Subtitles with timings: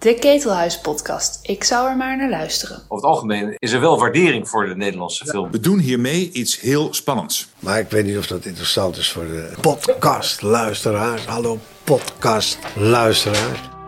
[0.00, 1.38] De Ketelhuis podcast.
[1.42, 2.76] Ik zou er maar naar luisteren.
[2.76, 5.50] Over het algemeen is er wel waardering voor de Nederlandse film.
[5.50, 7.48] We doen hiermee iets heel spannends.
[7.58, 11.26] Maar ik weet niet of dat interessant is voor de podcastluisteraars.
[11.26, 13.79] Hallo podcastluisteraars.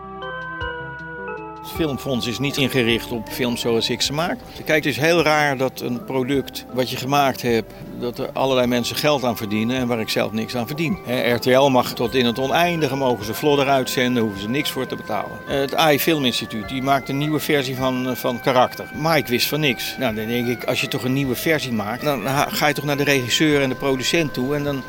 [1.75, 4.37] Filmfonds is niet ingericht op films zoals ik ze maak.
[4.65, 8.67] Kijk, het is heel raar dat een product wat je gemaakt hebt, dat er allerlei
[8.67, 10.97] mensen geld aan verdienen en waar ik zelf niks aan verdien.
[11.35, 14.95] RTL mag tot in het oneindige, mogen ze vlodder uitzenden, hoeven ze niks voor te
[14.95, 15.37] betalen.
[15.47, 18.85] Eh, Het AI Film Instituut die maakt een nieuwe versie van, eh, van Karakter.
[19.15, 19.95] Ik wist van niks.
[19.99, 22.85] Nou, dan denk ik, als je toch een nieuwe versie maakt, dan ga je toch
[22.85, 24.83] naar de regisseur en de producent toe en dan...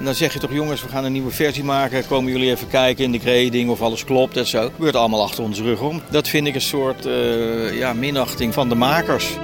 [0.00, 2.06] Dan zeg je toch, jongens, we gaan een nieuwe versie maken.
[2.06, 4.70] Komen jullie even kijken in de grading of alles klopt en zo.
[4.74, 6.02] gebeurt allemaal achter onze rug om.
[6.10, 9.36] Dat vind ik een soort eh, ja, minachting van de makers.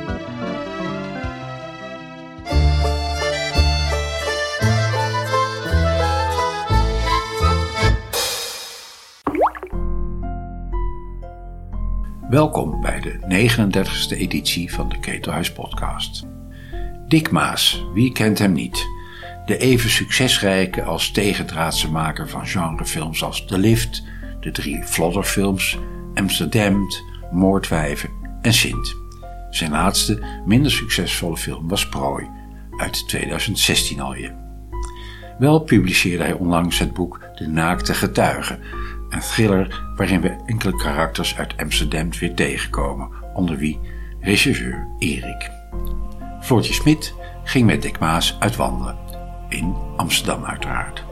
[12.29, 16.25] Welkom bij de 39e editie van de Ketelhuis Podcast.
[17.09, 18.94] Dick Maas, wie kent hem niet?
[19.47, 24.03] De even succesrijke als tegendraadse maker van genrefilms als De Lift,
[24.41, 25.79] de drie Flodderfilms,
[26.15, 26.87] Amsterdam,
[27.33, 28.11] Moordwijven
[28.43, 28.95] en Sint.
[29.51, 32.29] Zijn laatste, minder succesvolle film was Prooi,
[32.77, 34.35] uit 2016 alweer.
[35.39, 38.61] Wel publiceerde hij onlangs het boek De Naakte Getuigen,
[39.09, 43.81] een thriller waarin we enkele karakters uit Amsterdam weer tegenkomen, onder wie
[44.21, 45.51] regisseur Erik.
[46.41, 47.15] Floortje Smit
[47.45, 48.97] ging met Dick Maas uitwandelen,
[49.57, 51.05] in Amsterdam uiteraard.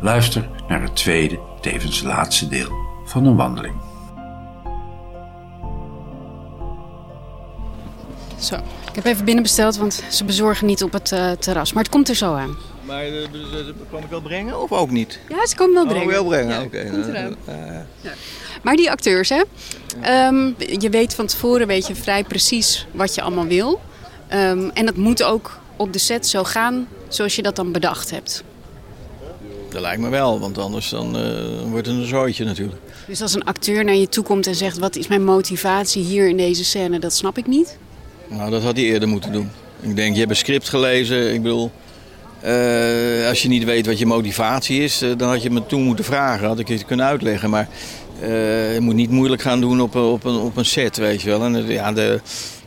[0.00, 2.70] Luister naar het tweede, tevens laatste deel
[3.04, 3.74] van een wandeling.
[8.38, 8.54] Zo,
[8.88, 11.72] ik heb even binnen besteld, want ze bezorgen niet op het eh, terras.
[11.72, 12.56] Maar het komt er zo aan.
[12.84, 13.26] Maar uh,
[13.88, 15.20] kwam ik wel brengen of ook niet?
[15.28, 16.06] Ja, ze komen wel brengen.
[16.06, 16.90] Oh, wel brengen, Ja, oké.
[16.90, 17.36] komt eraan.
[17.44, 17.54] Eh,
[18.00, 18.12] Ja.
[18.62, 19.42] Maar die acteurs, hè?
[20.00, 20.50] Ehm,
[20.80, 23.80] je weet van tevoren weet je vrij precies wat je allemaal wil.
[24.28, 28.10] Ehm, en dat moet ook op de set zo gaan zoals je dat dan bedacht
[28.10, 28.42] hebt.
[29.70, 31.22] dat lijkt me wel, want anders dan, eh,
[31.70, 32.78] wordt het een zooitje natuurlijk.
[33.06, 34.78] Dus als een acteur naar je toe komt en zegt...
[34.78, 37.78] wat is mijn motivatie hier in deze scène, dat snap ik niet.
[38.28, 39.50] Nou, dat had hij eerder moeten doen.
[39.80, 41.34] Ik denk, je hebt een script gelezen.
[41.34, 41.70] Ik bedoel,
[42.40, 45.82] eh, als je niet weet wat je motivatie is, eh, dan had je me toen
[45.82, 46.46] moeten vragen.
[46.46, 47.50] Had ik het kunnen uitleggen.
[47.50, 47.68] Maar
[48.72, 51.28] je moet niet moeilijk gaan doen op, een- op, een, op een set, weet je
[51.28, 51.44] wel.
[51.44, 52.20] En ja, de,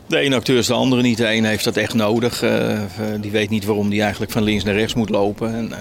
[0.08, 1.18] de ene acteur is de andere niet.
[1.18, 2.42] De ene heeft dat echt nodig.
[2.42, 2.88] Eh, eh,
[3.20, 5.56] die weet niet waarom die eigenlijk van links naar rechts moet lopen.
[5.56, 5.80] En, eh,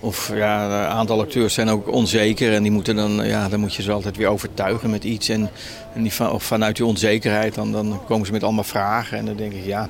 [0.00, 3.74] of ja, een aantal acteurs zijn ook onzeker en die moeten dan, ja, dan moet
[3.74, 5.28] je ze altijd weer overtuigen met iets.
[5.28, 5.50] En,
[5.94, 9.18] en die van, vanuit die onzekerheid, dan, dan komen ze met allemaal vragen.
[9.18, 9.88] En dan denk ik, ja.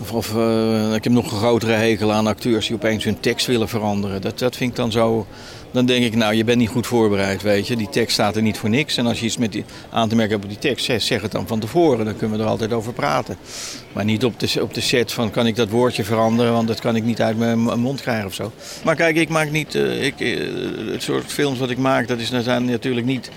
[0.00, 0.26] Of, of
[0.94, 4.20] ik heb nog een grotere hekel aan acteurs die opeens hun tekst willen veranderen.
[4.20, 5.26] Dat, dat vind ik dan zo.
[5.72, 7.76] Dan denk ik, nou, je bent niet goed voorbereid, weet je.
[7.76, 8.96] Die tekst staat er niet voor niks.
[8.96, 11.22] En als je iets met die, aan te merken hebt op die tekst, zeg, zeg
[11.22, 12.04] het dan van tevoren.
[12.04, 13.36] Dan kunnen we er altijd over praten.
[13.92, 16.52] Maar niet op de, op de set van, kan ik dat woordje veranderen?
[16.52, 18.52] Want dat kan ik niet uit mijn mond krijgen of zo.
[18.84, 19.74] Maar kijk, ik maak niet...
[19.74, 20.38] eh, ik, eh,
[20.92, 23.30] het soort films wat ik maak, dat, is, natuurlijk niet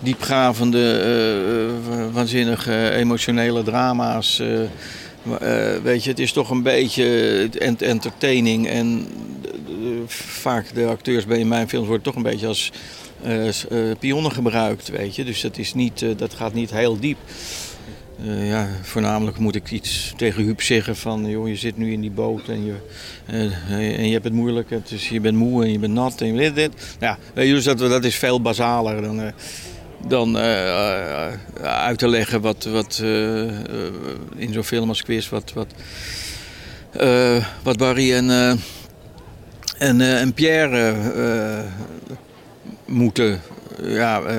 [0.00, 4.42] diepgravende, eh, waanzinnige, emotionele drama's...
[5.82, 8.68] weet je, het is toch een beetje ent- entertaining.
[8.68, 9.06] En
[10.38, 12.72] vaak de acteurs bij mijn films worden toch een beetje als
[13.22, 15.24] eh, eh, pionnen gebruikt, weet je.
[15.24, 17.18] Dus dat, is niet, eh, dat gaat niet heel diep.
[18.22, 21.26] Ja, voornamelijk moet ik iets tegen Huub zeggen van...
[21.26, 22.74] joh, je zit nu in die boot en je,
[23.70, 24.70] en je hebt het moeilijk.
[24.88, 26.96] Is, je bent moe en je bent nat en je dit, dit.
[27.00, 29.32] Ja, weet je, dus dat, dat is veel basaler dan...
[30.06, 30.36] dan
[31.62, 33.02] uit te leggen wat, wat
[34.36, 35.74] in zo'n film als Quiz, wat, wat,
[37.62, 38.58] wat Barry en,
[39.78, 41.64] en, eh, en Pierre eh,
[42.84, 43.40] moeten.
[43.82, 44.36] Ja, eh,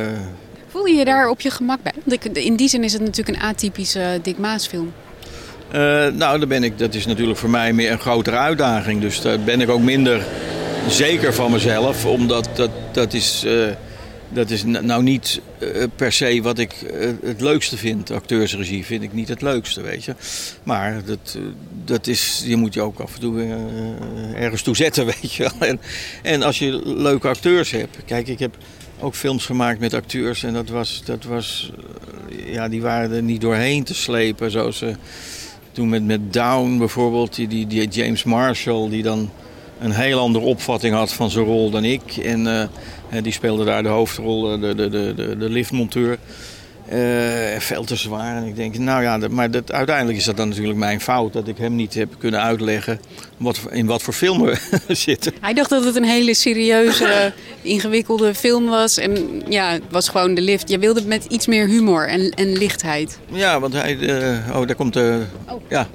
[0.68, 1.92] Voel je je daar op je gemak bij?
[2.06, 4.94] Want ik- in die zin is het natuurlijk een atypische Dick Maas film.
[5.72, 9.02] eh, nou, daar ben ik, dat is natuurlijk voor mij meer een grotere uitdaging.
[9.02, 10.22] Dus daar ben ik ook minder
[10.88, 12.06] zeker van mezelf.
[12.06, 13.44] Omdat dat, dat is.
[13.46, 13.54] eh,
[14.30, 18.12] dat is nou niet eh, per se wat ik eh, het leukste vind.
[18.12, 20.16] Acteursregie vind ik niet het leukste, weet je.
[20.64, 21.42] Maar dat, eh,
[21.86, 23.58] dat is, je moet je ook af en toe
[24.36, 25.70] ergens toe zetten, weet je wel.
[25.70, 25.80] En,
[26.24, 27.98] en als je leuke acteurs hebt.
[28.06, 28.58] Kijk, ik heb
[29.00, 30.44] ook films gemaakt met acteurs.
[30.44, 31.72] En dat was, dat was
[32.46, 34.52] ja, die waren er niet doorheen te slepen.
[34.52, 34.84] Zoals
[35.72, 39.30] toen met, met Down bijvoorbeeld, die, die, die James Marshall, die dan
[39.80, 42.18] een heel andere opvatting had van zijn rol dan ik.
[42.18, 42.48] En
[43.10, 46.18] eh, die speelde daar de hoofdrol, eh, de, de, de, de, de liftmonteur.
[46.90, 48.38] Eh, veel te zwaar.
[48.38, 51.34] En ik denk, nou ja, dat, maar dat, uiteindelijk is dat dan natuurlijk mijn fout.
[51.34, 53.00] Dat ik hem niet heb kunnen uitleggen
[53.38, 55.34] wat, in wat voor film we zitten.
[55.42, 58.98] Hij dacht dat het een hele serieuze, ingewikkelde film was.
[58.98, 60.70] En ja, het was gewoon de lift.
[60.70, 63.20] Je wilde het met iets meer humor en, en lichtheid.
[63.32, 64.00] Ja, want hij...
[64.00, 64.94] eh, oh, daar komt...
[64.94, 65.24] de
[65.68, 65.88] Ja.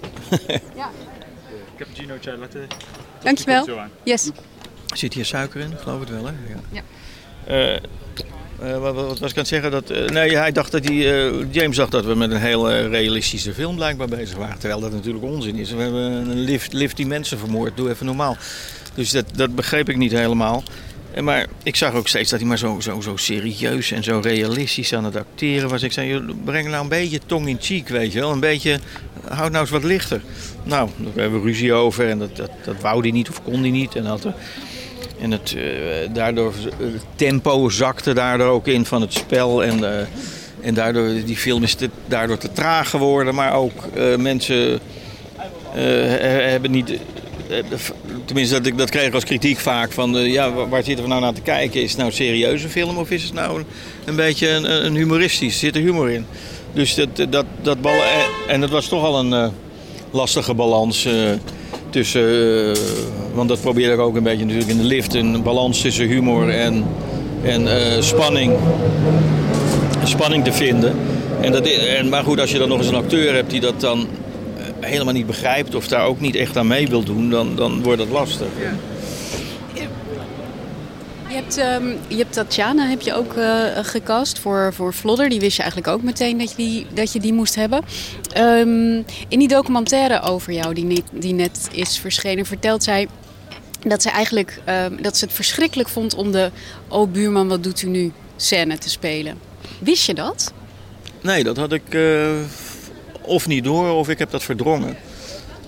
[1.79, 2.59] Cappuccino chai latte.
[3.25, 3.67] Dankjewel.
[4.03, 4.31] Yes.
[4.95, 5.73] Zit hier suiker in?
[5.83, 6.33] Geloof het wel, hè?
[6.71, 6.83] Ja.
[7.47, 7.81] Eh,
[8.61, 9.71] eh, wat, wat was ik aan het zeggen?
[9.71, 13.55] Dat, eh, nee, hij dacht dat eh, James dacht dat we met een heel realistische
[13.55, 14.59] film blijkbaar bezig waren.
[14.59, 15.71] Terwijl dat natuurlijk onzin is.
[15.71, 17.77] We hebben een lift, lift die mensen vermoord.
[17.77, 18.37] Doe even normaal.
[18.95, 20.63] Dus dat, dat begreep ik niet helemaal.
[21.15, 24.21] Eh, Maar ik zag ook steeds dat hij maar zo, zo, zo serieus en zo
[24.23, 25.83] realistisch aan het acteren was.
[25.83, 28.33] Ik zei, breng nou een beetje tong in cheek, weet je wel.
[28.33, 28.79] Een beetje,
[29.29, 30.23] houd nou eens wat lichter.
[30.63, 33.61] Nou, daar hebben we ruzie over en dat, dat, dat wou hij niet of kon
[33.61, 33.95] hij niet.
[33.97, 34.27] En, dat,
[35.21, 35.65] en het, eh,
[36.15, 39.65] daardoor, het tempo zakte daardoor ook in van het spel.
[39.65, 40.07] En, eh,
[40.61, 41.77] en daardoor, die film is
[42.07, 43.35] daardoor te traag geworden.
[43.35, 43.73] Maar ook
[44.19, 44.79] mensen
[45.73, 46.91] he- hebben niet...
[47.49, 47.59] eh,
[48.25, 49.93] Tenminste, dat, dat kreeg ik als kritiek vaak.
[49.93, 51.83] Van, eh, ja, waar- zitten we nou naar te kijken?
[51.83, 53.63] Is het nou een serieuze film of is het nou
[54.05, 55.59] een, beetje een, een humoristisch?
[55.59, 56.27] Zit er humor in?
[56.73, 59.47] Dus dat, dat, dat bal, eh, en het was toch al een eh,
[60.11, 61.13] lastige balans eh,
[61.91, 62.23] tussen...
[62.71, 62.77] eh,
[63.35, 65.15] want dat probeerde ik ook een beetje natuurlijk in de lift.
[65.15, 66.85] Een balans tussen humor en,
[67.43, 68.53] en eh, spanning
[70.05, 70.95] spanning te vinden.
[71.41, 73.81] En dat, en, maar goed, als je dan nog eens een acteur hebt die dat
[73.81, 74.07] dan eh,
[74.85, 77.99] helemaal niet begrijpt of daar ook niet echt aan mee wil doen, dan, dan wordt
[77.99, 78.49] dat lastig.
[81.29, 85.29] Je hebt, ehm, je hebt Tatjana heb je ook eh, gecast voor, voor Vlodder.
[85.29, 87.83] Die wist je eigenlijk ook meteen dat je die, dat je die moest hebben.
[88.33, 93.09] Ehm, in die documentaire over jou, die, niet, die net is verschenen, vertelt zij
[93.87, 96.51] dat ze eigenlijk ehm, dat ze het verschrikkelijk vond om de
[96.89, 98.13] Oh buurman, wat doet u nu?
[98.37, 99.39] scène te spelen.
[99.79, 100.53] Wist je dat?
[101.21, 102.31] Nee, dat had ik eh,
[103.25, 104.97] of niet door of ik heb dat verdrongen.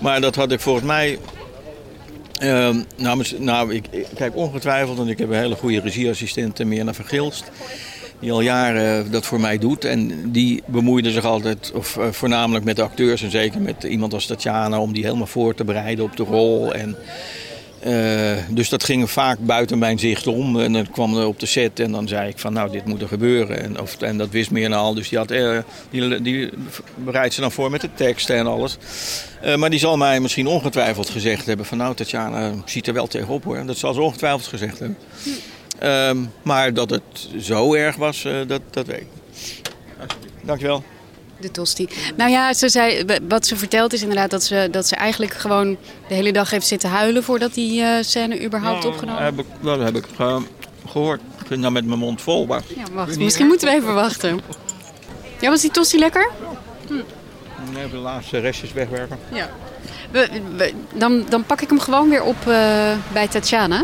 [0.01, 1.19] Maar dat had ik volgens mij.
[2.33, 7.05] ehm, nou, nou, ik, kijk, ongetwijfeld, want ik heb een hele goede regieassistent, Mirna van
[7.05, 7.51] Gilst.
[8.19, 9.85] Die al jaren dat voor mij doet.
[9.85, 14.13] En die bemoeide zich altijd, of eh, voornamelijk met de acteurs en zeker met iemand
[14.13, 16.73] als Tatjana, om die helemaal voor te bereiden op de rol.
[16.73, 16.95] En,
[17.79, 20.59] eh, dus dat ging vaak buiten mijn zicht om.
[20.59, 23.01] En dan kwam er op de set en dan zei ik van nou, dit moet
[23.01, 23.63] er gebeuren.
[23.63, 24.93] En, of, en dat wist meer al.
[24.93, 25.57] Dus die, had, eh,
[25.89, 26.49] die, die
[26.95, 28.77] bereidt ze dan voor met de teksten en alles.
[29.41, 33.07] Eh, maar die zal mij misschien ongetwijfeld gezegd hebben van nou, Tatjana ziet er wel
[33.07, 33.65] tegenop hoor.
[33.65, 34.97] Dat zal ze ongetwijfeld gezegd hebben.
[35.79, 39.07] Ehm, maar dat het zo erg was, dat, dat weet ik.
[40.41, 40.83] Dankjewel.
[41.39, 41.89] De tosti.
[42.15, 45.77] Nou ja, ze zei, wat ze vertelt is inderdaad dat ze, dat ze eigenlijk gewoon
[46.07, 49.79] de hele dag heeft zitten huilen voordat die eh, scène überhaupt opgenomen Heb ik, dat
[49.79, 50.37] heb ik eh,
[50.87, 51.21] gehoord.
[51.41, 52.45] Ik ben nou met mijn mond vol.
[52.45, 52.61] Maar...
[52.75, 53.17] Ja, wacht.
[53.19, 54.39] Misschien moeten we even wachten.
[55.39, 56.29] Ja, was die tosti lekker?
[57.77, 59.17] Even de laatste restjes wegwerken.
[59.33, 59.49] Ja.
[60.11, 63.83] We, we- dan, dan pak ik hem gewoon weer op eh, bij Tatjana.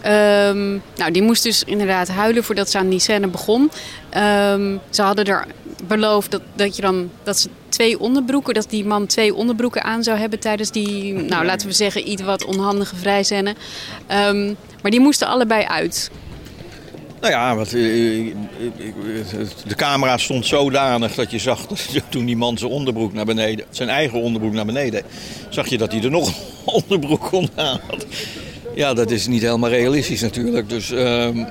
[0.00, 3.70] Ehm, nou, die moest dus inderdaad huilen voordat ze aan die scène begon.
[4.10, 5.46] Ehm, ze hadden er
[5.86, 10.02] beloofd dat, dat, je dan, dat ze twee onderbroeken, dat die man twee onderbroeken aan
[10.02, 13.54] zou hebben tijdens die, nou laten we zeggen, iets wat onhandige vrijscène.
[14.06, 14.46] Ehm,
[14.82, 16.10] maar die moesten allebei uit.
[17.20, 18.34] Nou ja, eh, ik-
[18.76, 18.94] ik-
[19.66, 23.64] de camera stond zodanig dat je zag dat toen die man zijn onderbroek naar beneden,
[23.70, 25.02] zijn eigen onderbroek naar beneden,
[25.48, 28.06] zag je dat hij er nog een onderbroek onderaan had.
[28.74, 30.68] Ja, dat is niet helemaal realistisch natuurlijk.
[30.68, 31.44] Dus ehm,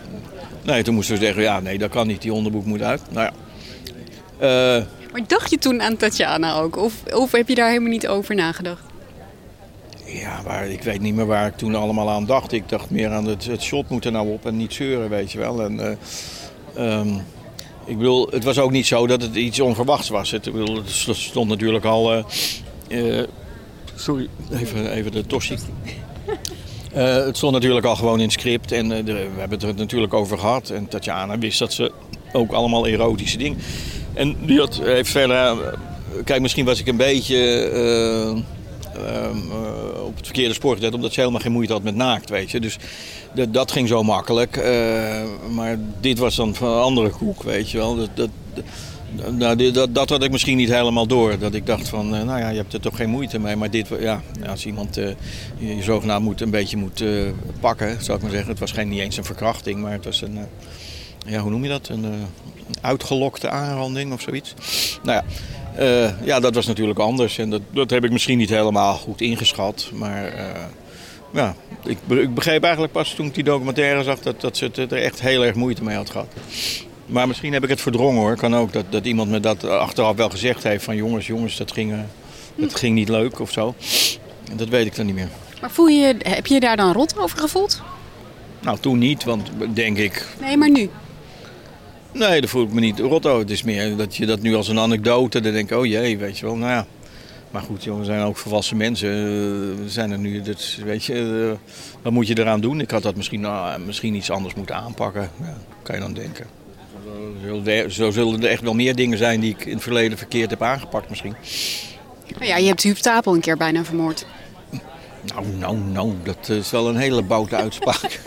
[0.63, 3.01] nee, toen moesten we zeggen, ja nee, dat kan niet, die onderbroek moet uit.
[3.11, 3.33] Nou ja.
[4.39, 4.47] Eh,
[5.11, 6.75] Maar dacht je toen aan Tatjana ook?
[6.77, 8.81] Of, of heb je daar helemaal niet over nagedacht?
[10.05, 12.51] Ja, waar, ik weet niet meer waar ik toen allemaal aan dacht.
[12.51, 15.31] Ik dacht meer aan het, het shot moet er nou op en niet zeuren, weet
[15.31, 15.61] je wel.
[15.63, 17.07] En, eh, ehm,
[17.85, 20.31] ik bedoel, het was ook niet zo dat het iets onverwachts was.
[20.31, 22.13] Het, ik bedoel, het stond natuurlijk al...
[22.87, 23.23] eh,
[23.95, 25.57] sorry, even, even de tossie.
[26.93, 30.13] Het stond natuurlijk al gewoon in het script en de- we hebben het er natuurlijk
[30.13, 30.69] over gehad.
[30.69, 31.91] En Tatjana wist dat ze
[32.31, 33.57] ook allemaal erotische dingen...
[34.17, 35.35] En die had, heeft verder...
[35.35, 35.57] eh,
[36.23, 37.37] kijk, misschien was ik een beetje...
[37.37, 41.95] eh, ehm, eh, op het verkeerde spoor gezet, omdat ze helemaal geen moeite had met
[41.95, 42.59] naakt, weet je.
[42.59, 42.77] Dus
[43.49, 44.57] dat, ging zo makkelijk.
[44.57, 47.95] eh, maar dit was dan van een andere koek, weet je wel.
[47.95, 48.29] Dat, dat,
[49.31, 51.39] nou, dat, dat had ik misschien niet helemaal door.
[51.39, 53.55] Dat ik dacht van, eh, nou ja, je hebt er toch geen moeite mee.
[53.55, 55.09] Maar dit, ja, als iemand eh,
[55.57, 57.09] je, zogenaamd moet, een beetje moet eh,
[57.59, 58.49] pakken, zou ik maar zeggen.
[58.49, 60.43] Het was geen, niet eens een verkrachting, maar het was een, eh,
[61.27, 61.89] ja, hoe noem je dat?
[61.89, 62.11] Een, eh,
[62.81, 64.53] uitgelokte aanranding of zoiets.
[65.03, 65.25] Nou ja,
[65.75, 67.37] eh, ja, dat was natuurlijk anders.
[67.37, 69.89] En dat, dat heb ik misschien niet helemaal goed ingeschat.
[69.93, 70.63] Maar eh,
[71.33, 74.91] ja, ik, ik begreep eigenlijk pas toen ik die documentaire zag dat, dat ze het
[74.91, 76.33] er echt heel erg moeite mee had gehad.
[77.05, 78.35] Maar misschien heb ik het verdrongen hoor.
[78.35, 81.71] Kan ook dat, dat iemand me dat achteraf wel gezegd heeft van jongens, jongens, dat
[81.71, 81.93] ging,
[82.55, 83.75] dat ging niet leuk of zo.
[84.55, 85.29] Dat weet ik dan niet meer.
[85.61, 87.81] Maar voel je, heb je je daar dan rot over gevoeld?
[88.61, 90.89] Nou, toen niet, want denk ik, Nee, maar nu.
[92.17, 93.39] Nee, dat voel ik me niet rot over.
[93.39, 96.17] Het is meer dat je dat nu als een anekdote, dan denk ik, oh jee,
[96.17, 96.85] weet je wel, nou ja.
[97.51, 99.09] Maar goed, joh, we zijn ook volwassen mensen.
[99.09, 101.13] Eh, We zijn er nu, dat, weet je,
[101.51, 102.81] eh, wat moet je eraan doen?
[102.81, 105.29] Ik had dat misschien, nou, misschien iets anders moeten aanpakken.
[105.41, 106.45] Ja, kan je dan denken.
[107.05, 109.83] Zo zullen, er, zo zullen er echt wel meer dingen zijn die ik in het
[109.83, 111.35] verleden verkeerd heb aangepakt misschien.
[112.33, 114.25] Nou ja, je hebt Huub Stapel een keer bijna vermoord.
[115.33, 118.19] Nou, nou, nou, dat is wel een hele boute uitspraak.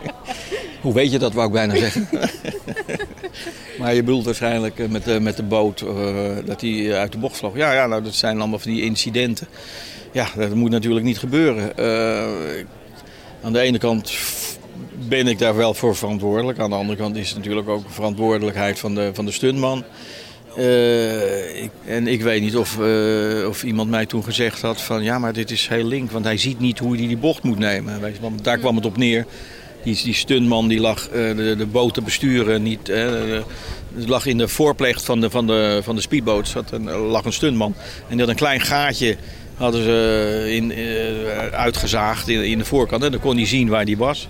[0.80, 2.08] Hoe weet je dat, wou ik bijna zeggen.
[3.78, 7.18] maar je bedoelt waarschijnlijk eh, met de, met de boot eh, dat hij uit de
[7.18, 7.56] bocht vloog.
[7.56, 9.48] Ja, ja, nou, dat zijn allemaal van die incidenten.
[10.12, 11.76] Ja, dat moet natuurlijk niet gebeuren.
[11.76, 12.64] Eh,
[13.42, 14.12] aan de ene kant
[15.08, 16.58] ben ik daar wel voor verantwoordelijk.
[16.58, 19.84] Aan de andere kant is het natuurlijk ook verantwoordelijkheid van de, van de stuntman.
[20.56, 25.02] Eh, ik, en ik weet niet of, eh, of iemand mij toen gezegd had van
[25.02, 27.58] ja, maar dit is heel link, want hij ziet niet hoe hij die bocht moet
[27.58, 28.00] nemen.
[28.00, 29.26] Weet je, want daar kwam het op neer.
[29.82, 33.10] Die, die stuntman die lag eh, de, de boot te besturen, niet, eh,
[33.94, 37.24] het lag in de voorplecht van de, van de, van de speedboot zat een, lag
[37.24, 37.74] een stuntman.
[37.78, 39.16] En die had een klein gaatje
[39.54, 43.02] hadden ze in, eh, uitgezaagd in, in de voorkant.
[43.02, 44.28] En dan kon hij zien waar die was.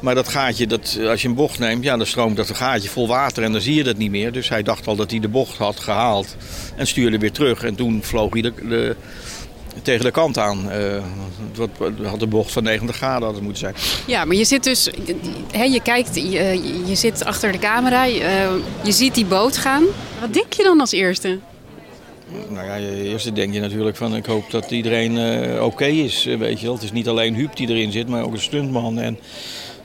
[0.00, 3.08] Maar dat gaatje, dat, als je een bocht neemt, ja, dan stroomt dat gaatje vol
[3.08, 4.32] water en dan zie je dat niet meer.
[4.32, 6.36] Dus hij dacht al dat hij de bocht had gehaald
[6.76, 7.62] en stuurde weer terug.
[7.62, 8.96] En toen vloog hij de, de-
[9.82, 10.70] tegen de kant aan.
[10.70, 10.78] Eh,
[11.58, 13.74] het het had een bocht van 90 graden had het moeten zijn.
[14.06, 14.90] Ja, maar je zit dus,
[15.52, 18.48] hè, je kijkt, je, je zit achter de camera, je, eh,
[18.82, 19.84] je ziet die boot gaan.
[20.20, 21.38] Wat denk je dan als eerste?
[22.48, 26.26] Nou ja, eerst denk je natuurlijk van ik hoop dat iedereen eh, oké is.
[26.26, 26.74] eh, weet je wel.
[26.74, 28.98] Het is niet alleen Huub die erin zit, maar ook een stuntman.
[28.98, 29.18] En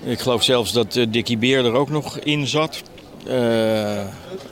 [0.04, 2.82] ik geloof zelfs dat eh, Dickie Beer er ook nog in zat.
[3.28, 3.34] Eh,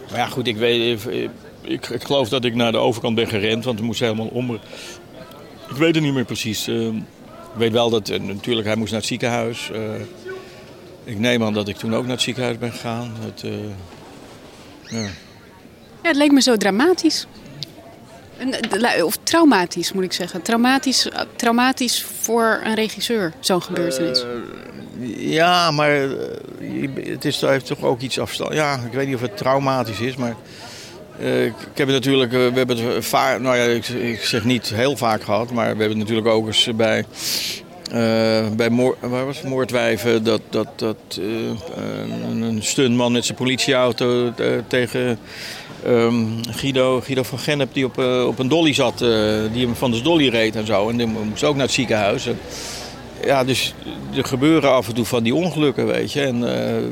[0.09, 1.21] maar ja, goed, ik, weet, eh,
[1.61, 4.59] ik, ik geloof dat ik naar de overkant ben gerend, want we moesten helemaal om.
[5.69, 6.67] Ik weet het niet meer precies.
[6.67, 6.87] Eh,
[7.53, 9.71] ik weet wel dat, eh, natuurlijk, hij moest naar het ziekenhuis.
[9.71, 9.81] Eh,
[11.03, 13.11] ik neem aan dat ik toen ook naar het ziekenhuis ben gegaan.
[13.19, 13.51] Het, eh,
[14.99, 15.07] ja.
[16.01, 17.27] Ja, het leek me zo dramatisch.
[19.03, 20.41] Of traumatisch, moet ik zeggen.
[20.41, 24.25] Traumatisch, traumatisch voor een regisseur, zo'n gebeurtenis.
[25.17, 25.91] Ja, maar
[26.95, 28.53] het is, heeft toch ook iets afstand.
[28.53, 30.35] Ja, ik weet niet of het traumatisch is, maar
[31.19, 34.69] ik ik heb het natuurlijk, eh, we hebben het vaak, nou ja, ik, zeg niet
[34.69, 37.05] heel vaak gehad, maar we hebben het natuurlijk ook eens bij,
[37.91, 39.49] eh, bij moor, waar was het?
[39.49, 41.25] moordwijven, dat, dat, dat eh,
[42.29, 45.19] een, stuntman met zijn politieauto eh, tegen
[45.85, 49.09] ehm, Guido, Guido van Gennep, die op, eh, op een dolly zat, eh,
[49.53, 50.89] die hem van de dolly reed en zo.
[50.89, 52.27] En die moest ook naar het ziekenhuis.
[53.25, 53.73] Ja, dus
[54.15, 56.21] er gebeuren af en toe van die ongelukken, weet je.
[56.21, 56.83] En, eh,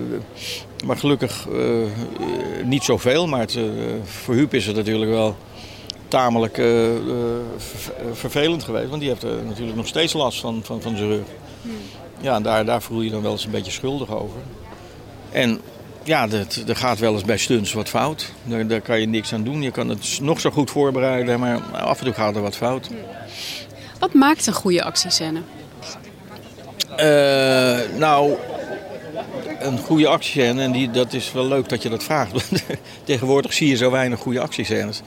[0.86, 1.58] maar gelukkig eh,
[2.66, 3.28] niet zoveel.
[3.28, 3.64] Maar het, eh,
[4.04, 5.36] voor Huub is het natuurlijk wel
[6.08, 8.90] tamelijk ver- vervelend geweest.
[8.90, 11.26] Want die heeft er natuurlijk nog steeds last van, van, van zijn rug.
[12.22, 14.40] Ja, en daar, daar voel je dan wel eens een beetje schuldig over.
[15.32, 15.62] En
[16.04, 18.32] ja, dat- er gaat wel eens bij stunts wat fout.
[18.44, 19.62] Daar, daar kan je niks aan doen.
[19.62, 22.90] Je kan het nog zo goed voorbereiden, maar af en toe gaat er wat fout.
[24.00, 25.42] Wat maakt een goede actiescène?
[27.02, 28.38] Eh, nou,
[29.60, 32.32] een goede actiescène, en die, dat is wel leuk dat je dat vraagt.
[32.32, 32.64] want
[33.04, 35.02] Tegenwoordig zie je zo weinig goede actiescènes.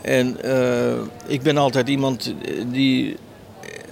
[0.00, 2.34] En eh, ik ben altijd iemand
[2.66, 3.16] die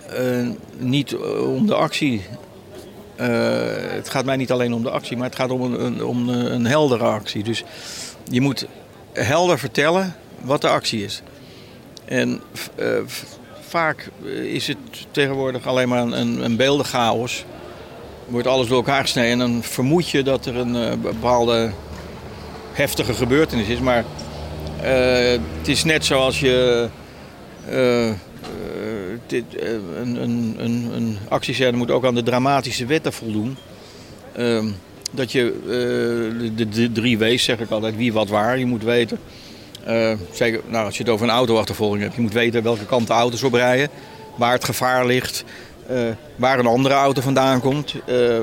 [0.09, 2.23] eh, niet om de actie.
[3.97, 6.29] het gaat mij niet alleen om de actie, maar het gaat om een, een, om
[6.29, 7.43] een, heldere actie.
[7.43, 7.65] Dus
[8.31, 8.67] je moet
[9.13, 11.23] helder vertellen wat de actie is.
[12.05, 12.41] En
[13.73, 14.09] vaak
[14.43, 14.77] is het
[15.11, 17.45] tegenwoordig alleen maar een, een, beeldenchaos.
[18.27, 21.71] Wordt alles door elkaar gesneden en dan vermoed je dat er een eh, bepaalde
[22.73, 23.79] heftige gebeurtenis is.
[23.79, 24.05] Maar
[24.83, 26.89] eh, het is net zoals je
[27.69, 28.15] eh, eh,
[29.27, 33.57] dit, eh, een, een, een, een actiescène moet ook aan de dramatische wetten voldoen.
[34.33, 34.67] Ehm,
[35.11, 38.59] dat je eh, de, de drie W's zeg ik altijd, wie wat waar.
[38.59, 39.19] Je moet weten
[39.85, 42.15] eh, zeker nou, als je het over een autoachtervolging hebt.
[42.15, 43.89] Je moet weten welke kant de auto's op rijden.
[44.37, 45.45] Waar het gevaar ligt.
[45.87, 45.99] eh,
[46.37, 47.95] waar een andere auto vandaan komt.
[48.07, 48.39] eh,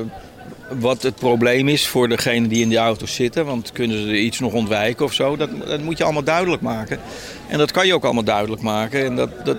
[0.79, 3.45] wat het probleem is voor degene die in die auto's zitten.
[3.45, 5.35] Want kunnen ze iets nog ontwijken of zo.
[5.37, 6.99] Dat, dat moet je allemaal duidelijk maken.
[7.47, 9.05] En dat kan je ook allemaal duidelijk maken.
[9.05, 9.57] En dat, dat,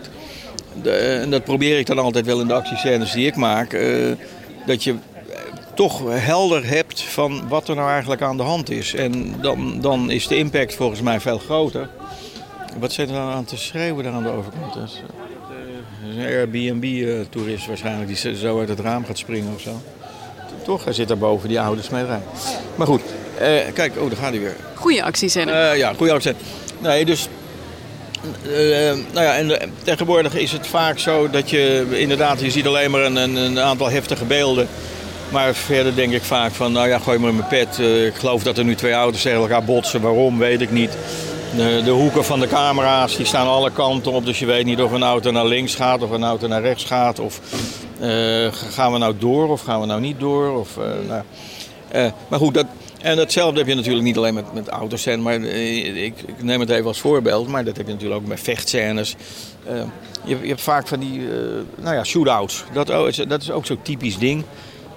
[0.83, 0.91] de-
[1.23, 3.79] en dat probeer ik dan altijd wel in de actiescènes die ik maak.
[4.67, 4.95] dat je
[5.81, 8.95] toch helder hebt van wat er nou eigenlijk aan de hand is.
[8.95, 11.89] En dan, dan is de impact volgens mij veel groter.
[12.79, 14.75] Wat zit er dan aan te schreeuwen daar aan de overkant?
[14.75, 15.03] Dat is,
[16.11, 19.81] eh, een Airbnb-toerist waarschijnlijk die zo uit het raam gaat springen of zo.
[20.65, 20.85] Toch?
[20.85, 22.21] Hij zit daar boven die oude smederij.
[22.75, 23.03] Maar goed,
[23.39, 24.57] Eh, kijk, oh, daar gaat hij weer.
[24.75, 25.53] Goede actiescène.
[25.53, 26.37] Eh, ja, goede accent.
[26.79, 27.29] Nee, dus.
[28.45, 28.51] eh,
[29.13, 32.91] nou ja, en eh, tegenwoordig is het vaak zo dat je inderdaad, je ziet alleen
[32.91, 34.69] maar een, een, een aantal heftige beelden.
[35.31, 37.79] Maar verder denk ik vaak van, nou ja, gooi maar in mijn pet.
[37.79, 40.01] Eh, ik geloof dat er nu twee auto's tegen elkaar botsen.
[40.01, 40.97] Waarom, weet ik niet.
[41.57, 44.25] De, de hoeken van de camera's die staan alle kanten op.
[44.25, 46.85] Dus je weet niet of een auto naar links gaat of een auto naar rechts
[46.85, 47.19] gaat.
[47.19, 47.41] Of
[48.01, 50.59] eh, gaan we nou door of gaan we nou niet door.
[50.59, 52.67] Of, eh, nou, maar goed, dat,
[53.01, 55.07] en datzelfde heb je natuurlijk niet alleen met, met auto's.
[55.17, 57.49] Maar ik, ik neem het even als voorbeeld.
[57.49, 59.17] Maar dat heb je natuurlijk ook met vechtscènes.
[60.25, 61.21] Je, je hebt vaak van die
[61.77, 62.65] nou ja, shootouts.
[62.73, 64.45] Dat, oh, dat is ook zo'n typisch ding.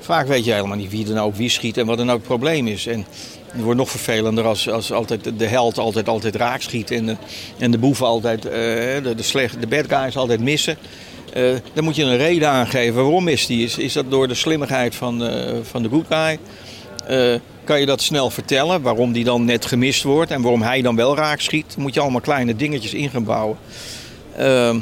[0.04, 2.18] Vaak weet je helemaal niet wie er nou op wie schiet en wat er nou
[2.18, 2.88] het probleem is.
[2.88, 3.06] En
[3.52, 6.92] het wordt nog vervelender als, als altijd de held altijd, altijd raak schiet.
[6.92, 7.16] En de,
[7.58, 8.52] en de boeven altijd, eh,
[9.04, 10.78] de, de, slecht, de bad guys altijd missen.
[11.34, 11.44] Eh,
[11.74, 13.78] dan moet je een reden aangeven waarom mist die is.
[13.78, 16.40] Is dat door de slimmigheid van, eh, van de good guy?
[17.64, 20.96] Kan je dat snel vertellen waarom die dan net gemist wordt en waarom hij dan
[20.96, 21.66] wel raak schiet?
[21.74, 23.58] Dan moet je allemaal kleine dingetjes in gaan bouwen.
[24.38, 24.80] Ehm,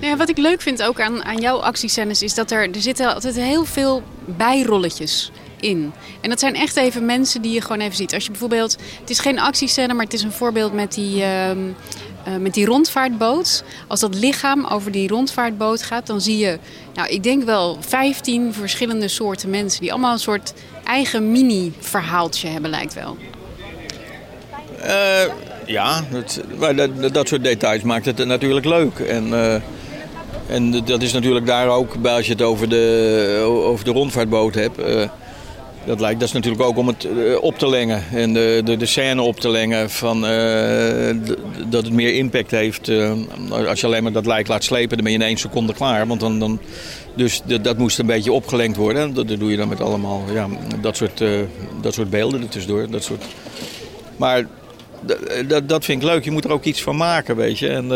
[0.00, 3.14] Ja, wat ik leuk vind ook aan, aan jouw actiescènes is dat er, er zitten
[3.14, 5.92] altijd heel veel bijrolletjes in.
[6.20, 8.14] En dat zijn echt even mensen die je gewoon even ziet.
[8.14, 11.58] Als je bijvoorbeeld, het is geen actiescène, maar het is een voorbeeld met die, ehm,
[12.24, 13.64] eh, met die rondvaartboot.
[13.86, 16.58] Als dat lichaam over die rondvaartboot gaat, dan zie je,
[16.94, 20.52] nou, ik denk wel 15 verschillende soorten mensen die allemaal een soort
[20.84, 23.16] eigen mini-verhaaltje hebben, lijkt wel.
[24.80, 25.32] Eh,
[25.66, 28.98] ja, dat, maar dat, dat soort details maakt het natuurlijk leuk.
[28.98, 29.60] En, eh,
[30.48, 34.54] en dat is natuurlijk daar ook, bij als je het over de, over de rondvaartboot
[34.54, 34.78] hebt.
[34.78, 35.08] eh,
[35.86, 38.76] dat, lijkt, dat is natuurlijk ook om het eh, op te lengen en de, de,
[38.76, 39.90] de scène op te lengen.
[39.90, 41.16] Van, eh,
[41.68, 42.90] dat het meer impact heeft.
[43.68, 46.06] als je alleen maar dat lijk laat slepen, dan ben je in één seconde klaar.
[46.06, 46.58] Want dan, dan,
[47.14, 49.02] dus dat, moest een beetje opgelengd worden.
[49.02, 50.48] En dat, doe je dan met allemaal ja,
[50.80, 51.24] dat, soort,
[51.80, 52.90] dat soort beelden ertussendoor.
[52.90, 53.24] Dat soort...
[54.16, 54.46] Maar
[55.46, 56.24] dat, dat vind ik leuk.
[56.24, 57.68] Je moet er ook iets van maken, weet je.
[57.68, 57.90] En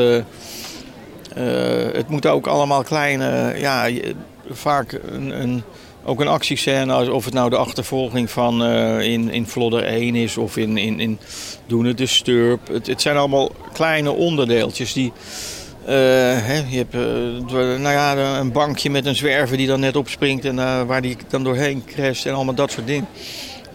[1.93, 3.89] het moet ook allemaal kleine, ja,
[4.51, 5.63] vaak een, een,
[6.05, 10.37] ook een actiescène, of het nou de achtervolging van eh, in, in Vlodder 1 is
[10.37, 11.19] of in, in, in
[11.67, 12.69] Doen het de Sturp.
[12.69, 15.13] Het, zijn allemaal kleine onderdeeltjes die...
[15.85, 15.95] eh,
[16.47, 20.45] hè, je hebt eh, nou ja, een bankje met een zwerver die dan net opspringt
[20.45, 23.09] en eh, waar die dan doorheen crasht en allemaal dat soort dingen.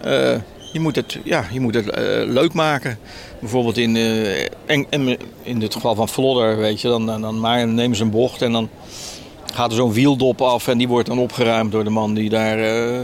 [0.01, 0.35] Eh,
[0.73, 2.97] je moet het, ja, je moet het eh, leuk maken.
[3.45, 7.75] Bijvoorbeeld in, eh, en, en in dit geval van Vlodder, weet je, dan, dan, dan
[7.75, 8.69] nemen ze een bocht en dan
[9.53, 12.57] gaat er zo'n wieldop af en die wordt dan opgeruimd door de man die daar
[12.57, 12.99] eh,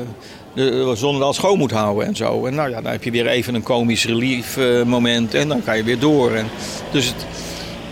[0.54, 2.46] de zonnedaal schoon moet houden en zo.
[2.46, 5.64] En nou ja, dan heb je weer even een komisch relief eh, moment en dan
[5.64, 6.32] kan je weer door.
[6.32, 6.48] En,
[6.92, 7.26] dus het,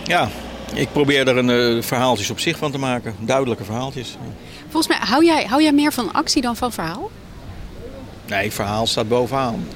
[0.04, 0.28] ja,
[0.74, 4.16] ik probeer er een eh, verhaaltjes op zich van te maken, duidelijke verhaaltjes.
[4.68, 7.10] Volgens mij, hou jij, hou jij meer van actie dan van verhaal?
[8.26, 9.66] Nee, verhaal staat bovenaan.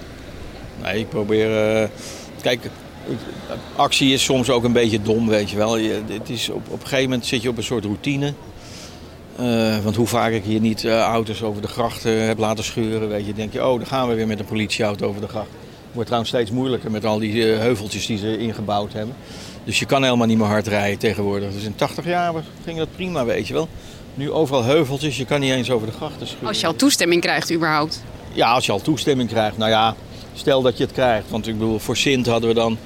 [0.83, 1.91] Nee, ik probeer.
[2.45, 2.71] Kijk,
[3.77, 5.77] actie is soms ook een beetje dom, weet je wel.
[5.77, 8.33] Je, het is op, op een gegeven moment zit je op een soort routine.
[9.37, 12.65] Eh, want hoe vaak ik hier niet eh, auto's over de gracht eh, heb laten
[12.65, 15.29] scheuren, weet je, denk je, oh, dan gaan we weer met een politieauto over de
[15.29, 15.49] gracht.
[15.93, 19.15] Wordt trouwens steeds moeilijker met al die eh, heuveltjes die ze ingebouwd hebben.
[19.65, 21.53] Dus je kan helemaal niet meer hard rijden tegenwoordig.
[21.53, 22.33] Dus in 80 jaar
[22.65, 23.69] ging dat prima, weet je wel.
[24.15, 26.49] Nu overal heuveltjes, je kan niet eens over de grachten schuren.
[26.49, 28.03] Als je al toestemming krijgt überhaupt.
[28.33, 29.57] Ja, als je al toestemming krijgt.
[29.57, 29.95] Nou ja,
[30.35, 31.31] stel dat je het krijgt.
[31.31, 32.77] Want ik bedoel, voor Sint hadden we dan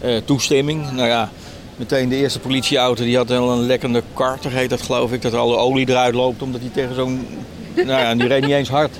[0.00, 0.90] eh, toestemming.
[0.92, 1.30] Nou ja,
[1.76, 5.22] meteen de eerste politieauto die had wel een lekkende karter, heet dat geloof ik.
[5.22, 7.26] Dat er alle olie eruit loopt omdat hij tegen zo'n...
[7.74, 8.98] nou ja, die reed niet eens hard.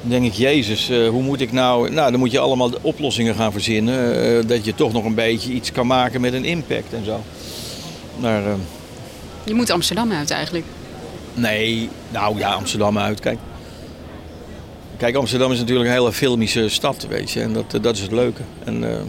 [0.00, 1.90] Dan denk ik, jezus, eh, hoe moet ik nou...
[1.90, 4.22] Nou, dan moet je allemaal oplossingen gaan verzinnen.
[4.38, 7.20] eh, dat je toch nog een beetje iets kan maken met een impact en zo.
[8.20, 8.52] Maar eh,
[9.44, 10.64] Je moet Amsterdam uit eigenlijk.
[11.34, 13.20] nee, nou ja, Amsterdam uit.
[13.20, 13.38] Kijk,
[14.98, 17.40] Kijk, Amsterdam is natuurlijk een hele filmische stad, weet je.
[17.40, 18.42] En dat, dat is het leuke.
[18.64, 19.00] En, eh, eh,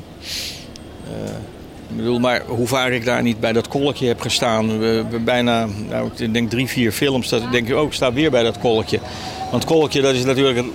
[1.89, 4.79] ik bedoel, maar hoe vaak ik daar niet bij dat kolkje heb gestaan.
[4.79, 7.29] We, bijna, nou, ik denk drie, vier films.
[7.29, 8.99] Dat denk, oh, ik sta weer bij dat kolkje.
[9.51, 10.65] Want kolkje, dat is natuurlijk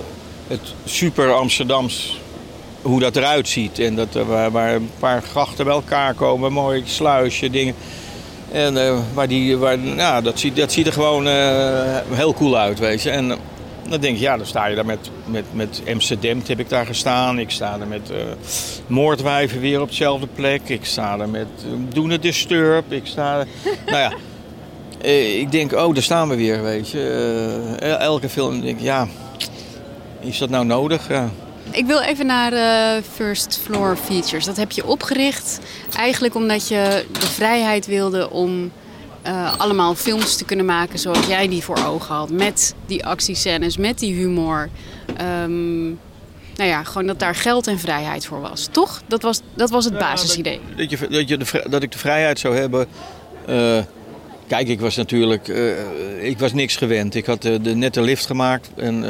[0.47, 2.21] het, super Amsterdams
[2.83, 3.79] hoe dat eruit ziet.
[3.79, 7.75] En dat, eh, waar, waar een paar grachten bij elkaar komen, mooi sluisje, dingen.
[8.55, 12.59] En eh, waar die, waar, ja, dat, ziet, dat ziet er gewoon eh, heel cool
[12.59, 13.11] uit, weet je.
[13.11, 13.37] En eh,
[13.89, 16.87] dan denk je, ja, dan sta je daar met, met, met Amsterdam heb ik daar
[16.87, 17.39] gestaan.
[17.39, 18.17] Ik sta er met eh,
[18.87, 20.69] Moordwijven weer op dezelfde plek.
[20.69, 22.93] Ik sta er met uh, Doen het Disturb.
[22.93, 23.47] Ik sta er-
[23.87, 24.13] nou ja,
[25.03, 27.77] eh, ik denk, oh, daar staan we weer, weet je.
[27.81, 29.09] Eh, elke film denk ik, ja,
[30.21, 31.09] is dat nou nodig?
[31.09, 31.31] Ja.
[31.71, 34.45] Ik wil even naar eh, First Floor Features.
[34.45, 35.59] Dat heb je opgericht
[35.97, 38.73] eigenlijk omdat je de vrijheid wilde om
[39.25, 42.31] eh, allemaal films te kunnen maken zoals jij die voor ogen had.
[42.31, 44.69] Met die actiescènes, met die humor.
[45.17, 45.85] Ehm,
[46.57, 48.69] nou ja, gewoon dat daar geld en vrijheid voor was.
[48.71, 49.03] Toch?
[49.07, 50.61] Dat was, dat was het basisidee.
[50.77, 52.87] Dat, je, dat, je de, dat ik de vrijheid zou hebben.
[53.47, 53.79] eh,
[54.49, 55.49] kijk, ik was natuurlijk.
[55.49, 57.15] eh, ik was niks gewend.
[57.15, 58.71] Ik had eh, de nette lift gemaakt.
[58.77, 59.05] En,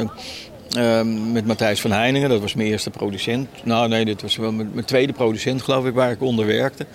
[0.75, 3.47] eh, eh, met Matthijs van Heiningen, dat was mijn eerste producent.
[3.63, 6.85] Nou, nee, dit was wel mijn, mijn tweede producent, geloof ik, waar ik onder werkte.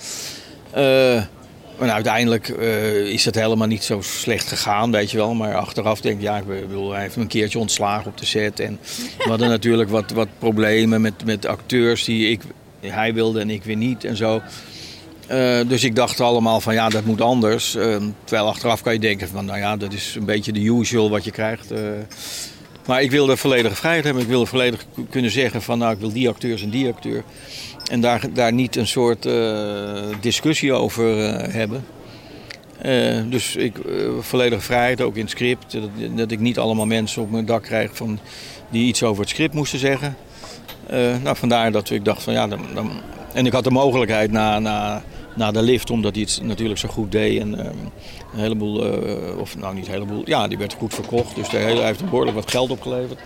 [1.80, 5.34] Maar uiteindelijk eh, is het helemaal niet zo slecht gegaan, weet je wel.
[5.34, 8.26] Maar achteraf denk ik, ja, ik bedoel, hij heeft me een keertje ontslagen op de
[8.26, 8.60] set.
[8.60, 8.78] En
[9.18, 12.40] we hadden natuurlijk wat, wat problemen met, met acteurs die ik,
[12.80, 14.40] hij wilde en ik weer niet en zo.
[15.26, 17.74] Eh, dus ik dacht allemaal van ja, dat moet anders.
[17.74, 21.10] Eh, terwijl achteraf kan je denken van nou ja, dat is een beetje de usual
[21.10, 21.70] wat je krijgt.
[21.70, 21.80] eh.
[22.86, 24.22] maar ik wilde volledige vrijheid hebben.
[24.22, 27.22] Ik wilde volledig kunnen zeggen van nou, ik wil die acteurs en die acteur.
[27.90, 31.84] En daar, daar niet een soort eh, discussie over eh, hebben.
[32.78, 33.76] Eh, dus ik,
[34.20, 35.72] volledige vrijheid, ook in het script.
[35.72, 38.18] Dat, dat ik niet allemaal mensen op mijn dak krijg van,
[38.70, 40.16] die iets over het script moesten zeggen.
[41.22, 42.90] Nou, vandaar dat ik dacht van ja, dan, dan...
[43.32, 45.02] en ik had de mogelijkheid na, na,
[45.36, 47.40] na de lift, omdat hij het natuurlijk zo goed deed.
[47.40, 48.84] En een heleboel,
[49.38, 51.34] of nou niet een heleboel, ja, die werd goed verkocht.
[51.34, 53.20] Dus hij heeft behoorlijk wat geld opgeleverd.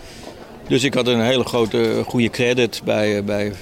[0.68, 3.53] Dus ik had een hele grote, goede credit bij, bij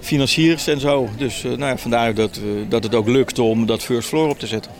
[0.00, 1.08] financiers en zo.
[1.16, 4.28] Dus eh, nou ja, vandaar dat, eh, dat het ook lukte om dat first floor
[4.28, 4.72] op te zetten.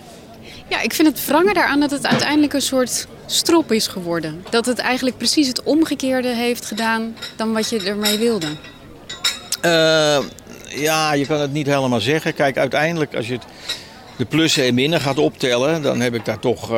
[0.69, 4.45] Ja, ik vind het wrangen daaraan dat het uiteindelijk een soort strop is geworden.
[4.51, 8.47] Dat het eigenlijk precies het omgekeerde heeft gedaan dan wat je ermee wilde.
[9.61, 10.19] Eh,
[10.69, 12.35] ja, je kan het niet helemaal zeggen.
[12.35, 13.45] Kijk, uiteindelijk als je het,
[14.17, 16.71] de plussen en minnen gaat optellen, dan heb ik daar toch,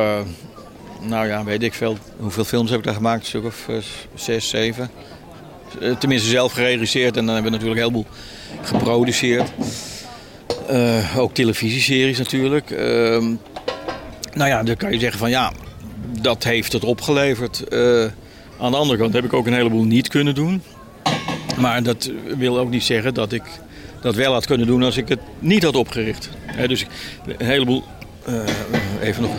[1.02, 3.20] nou ja, weet ik veel, hoeveel films heb ik daar gemaakt?
[3.20, 3.76] Een stuk of eh,
[4.14, 4.90] zes, zeven.
[5.80, 8.12] Eh, tenminste zelf geregisseerd en dan hebben we natuurlijk een heleboel
[8.62, 9.52] geproduceerd.
[10.68, 12.70] Eh, ook televisieseries natuurlijk.
[12.70, 13.34] Ehm,
[14.34, 15.52] nou ja, dan kan je zeggen van ja,
[16.20, 17.68] dat heeft het opgeleverd.
[17.68, 18.04] Eh,
[18.58, 20.62] aan de andere kant heb ik ook een heleboel niet kunnen doen.
[21.58, 23.42] Maar dat wil ook niet zeggen dat ik
[24.00, 26.28] dat wel had kunnen doen als ik het niet had opgericht.
[26.66, 26.86] Dus
[27.38, 27.84] een heleboel.
[29.00, 29.30] even nog,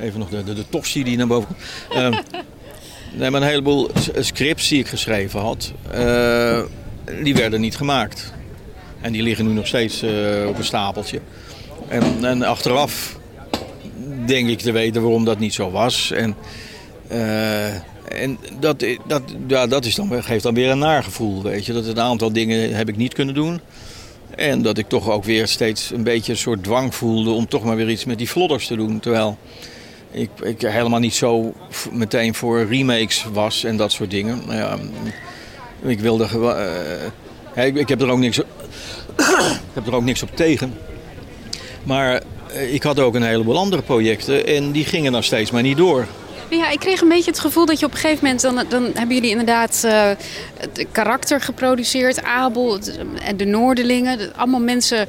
[0.00, 1.56] even nog de, de, die naar boven
[1.88, 2.20] komt.
[3.12, 6.60] Nee, maar een heleboel scripts die ik geschreven had, eh,
[7.22, 8.32] die werden niet gemaakt.
[9.00, 10.10] En die liggen nu nog steeds eh,
[10.46, 11.20] op een stapeltje.
[11.88, 13.18] En, en achteraf
[14.26, 16.10] denk ik te weten waarom dat niet zo was.
[16.10, 16.36] En,
[17.08, 17.74] eh,
[18.22, 21.72] en dat, dat, ja, dat is dan, geeft dan weer een naar gevoel, weet je.
[21.72, 23.60] Dat een aantal dingen heb ik niet kunnen doen.
[24.36, 27.64] En dat ik toch ook weer steeds een beetje een soort dwang voelde om toch
[27.64, 29.00] maar weer iets met die vlodders te doen.
[29.00, 29.38] Terwijl
[30.10, 31.52] ik, ik helemaal niet zo
[31.92, 34.42] meteen voor remakes was en dat soort dingen.
[34.48, 34.78] Ja,
[35.82, 36.54] ik wilde gewo-
[37.54, 38.44] eh, ik, ik heb er ook niks, ik
[39.72, 40.74] heb er ook niks op tegen.
[41.82, 45.62] Maar eh, ik had ook een heleboel andere projecten en die gingen dan steeds maar
[45.62, 46.06] niet door.
[46.50, 48.40] Ja, ik kreeg een beetje het gevoel dat je op een gegeven moment...
[48.42, 50.10] dan, dan hebben jullie inderdaad eh,
[50.58, 52.22] het karakter geproduceerd.
[52.22, 52.78] Abel
[53.22, 54.18] en de Noorderlingen.
[54.18, 55.06] de- Allemaal mensen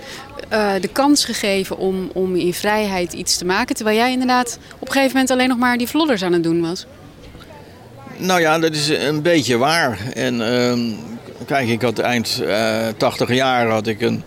[0.50, 3.76] eh, de kans gegeven om, om in vrijheid iets te maken.
[3.76, 6.62] Terwijl jij inderdaad op een gegeven moment alleen nog maar die vlodders aan het doen
[6.62, 6.86] was.
[8.18, 10.00] Nou ja, dat is een beetje waar.
[10.14, 10.80] En ehm,
[11.46, 14.24] kijk, ik had eind eh 80 jaar had ik een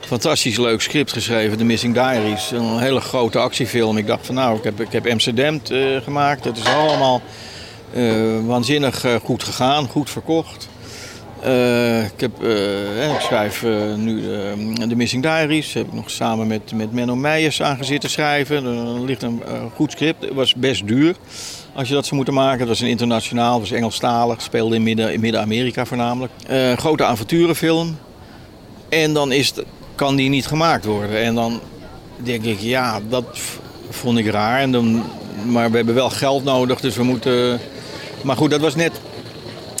[0.00, 2.50] fantastisch leuk script geschreven, The Missing Diaries.
[2.50, 3.96] Een hele grote actiefilm.
[3.96, 6.44] Ik dacht van nou, ik heb, ik heb Amsterdam eh, gemaakt.
[6.44, 7.22] Het is allemaal
[8.46, 10.68] waanzinnig goed gegaan, goed verkocht.
[11.42, 14.22] Eh, ik, heb, eh, ik schrijf eh, nu
[14.88, 15.72] The Missing Diaries.
[15.72, 18.64] Heb ik nog samen met, met Menno Meijers aan gezitten schrijven.
[18.64, 19.42] Er ligt een
[19.74, 20.24] goed script.
[20.24, 21.14] Het was best duur
[21.74, 22.58] als je dat zou moeten maken.
[22.58, 24.42] Het was een internationaal, het was Engelstalig.
[24.42, 26.32] Speelde in Midden- Midden-Amerika voornamelijk.
[26.46, 27.98] Eh, grote avonturenfilm.
[28.88, 29.52] En dan is
[29.94, 31.22] kan die niet gemaakt worden.
[31.22, 31.60] En dan
[32.16, 33.24] denk ik, ja, dat
[33.90, 34.60] vond ik raar.
[34.60, 35.02] En dan,
[35.46, 37.60] maar we hebben wel geld nodig, dus we moeten...
[38.22, 39.00] Maar goed, dat was net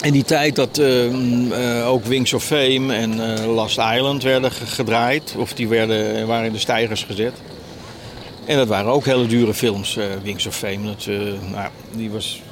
[0.02, 4.22] in die tijd dat eh, mm, eh, ook Wings of Fame en eh, Last Island
[4.22, 5.34] werden ge- gedraaid.
[5.36, 7.32] Of die werden, waren in de stijgers gezet.
[8.44, 10.84] En dat waren ook hele dure films, eh, Wings of Fame.
[10.84, 11.16] Dat, eh,
[11.52, 12.42] nou, die was,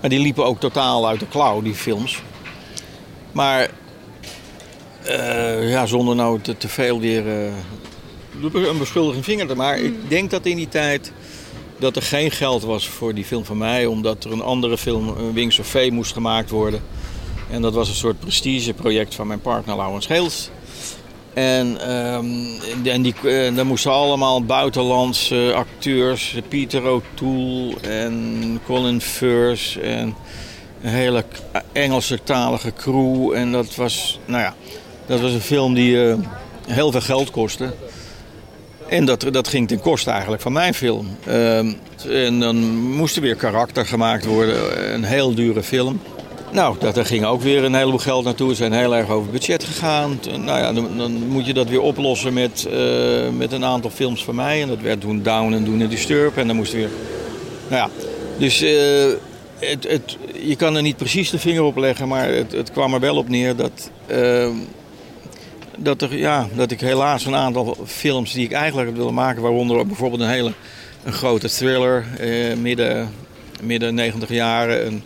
[0.00, 2.22] maar die liepen ook totaal uit de klauw, die films.
[3.32, 3.70] Maar
[5.02, 7.52] eh, ja, zonder nou te, te veel weer eh,
[8.52, 9.84] een beschuldiging vinger te maken.
[9.84, 11.12] Ik denk dat in die tijd
[11.78, 15.08] dat er geen geld was voor die film van mij, omdat er een andere film,
[15.08, 16.82] eh, Wings of Fame, moest gemaakt worden.
[17.50, 20.50] En dat was een soort prestigeproject van mijn partner Laurens Geels.
[21.34, 22.26] En, ehm,
[22.84, 30.14] en die, eh, daar moesten allemaal buitenlandse acteurs, Peter O'Toole en Colin Firth en
[30.82, 31.24] een hele
[31.72, 33.32] Engelse talige crew.
[33.32, 34.54] En dat was, nou ja,
[35.06, 36.16] dat was een film die eh,
[36.66, 37.74] heel veel geld kostte.
[38.88, 41.08] En dat, dat ging ten koste eigenlijk van mijn film.
[41.26, 41.72] Ehm,
[42.10, 44.94] en dan moest er weer karakter gemaakt worden.
[44.94, 46.00] Een heel dure film.
[46.52, 48.48] Nou, dat, daar ging ook weer een heleboel geld naartoe.
[48.48, 50.20] We zijn heel erg over budget gegaan.
[50.30, 54.24] Nou ja, dan, dan moet je dat weer oplossen met, eh, met een aantal films
[54.24, 54.62] van mij.
[54.62, 56.36] En dat werd toen Down en Doen en Disturb.
[56.36, 56.88] En dan moest weer...
[57.68, 58.70] Nou ja, dus eh,
[59.58, 62.08] het, het, je kan er niet precies de vinger op leggen.
[62.08, 63.90] Maar het, het kwam er wel op neer dat...
[65.78, 69.42] dat, er, ja, dat ik helaas een aantal films die ik eigenlijk willen maken...
[69.42, 70.52] waaronder bijvoorbeeld een hele
[71.04, 73.10] een grote thriller, eh, midden,
[73.62, 74.86] midden 90 jaren...
[74.86, 75.02] Een,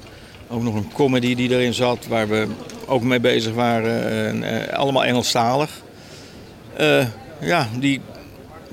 [0.52, 2.46] ook nog een comedy die erin zat, waar we
[2.86, 4.26] ook mee bezig waren.
[4.26, 5.82] En, eh, allemaal Engelstalig.
[6.76, 7.06] Eh,
[7.40, 8.00] ja, die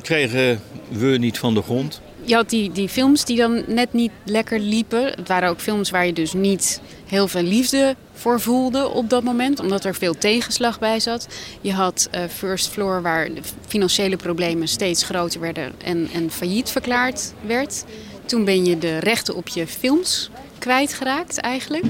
[0.01, 2.01] kregen we niet van de grond.
[2.23, 5.05] Je had die, die films die dan net niet lekker liepen.
[5.05, 9.23] Het waren ook films waar je dus niet heel veel liefde voor voelde op dat
[9.23, 9.59] moment.
[9.59, 11.27] Omdat er veel tegenslag bij zat.
[11.61, 16.69] Je had eh, First Floor waar de financiële problemen steeds groter werden en, en failliet
[16.69, 17.83] verklaard werd.
[18.25, 21.85] Toen ben je de rechten op je films kwijtgeraakt eigenlijk.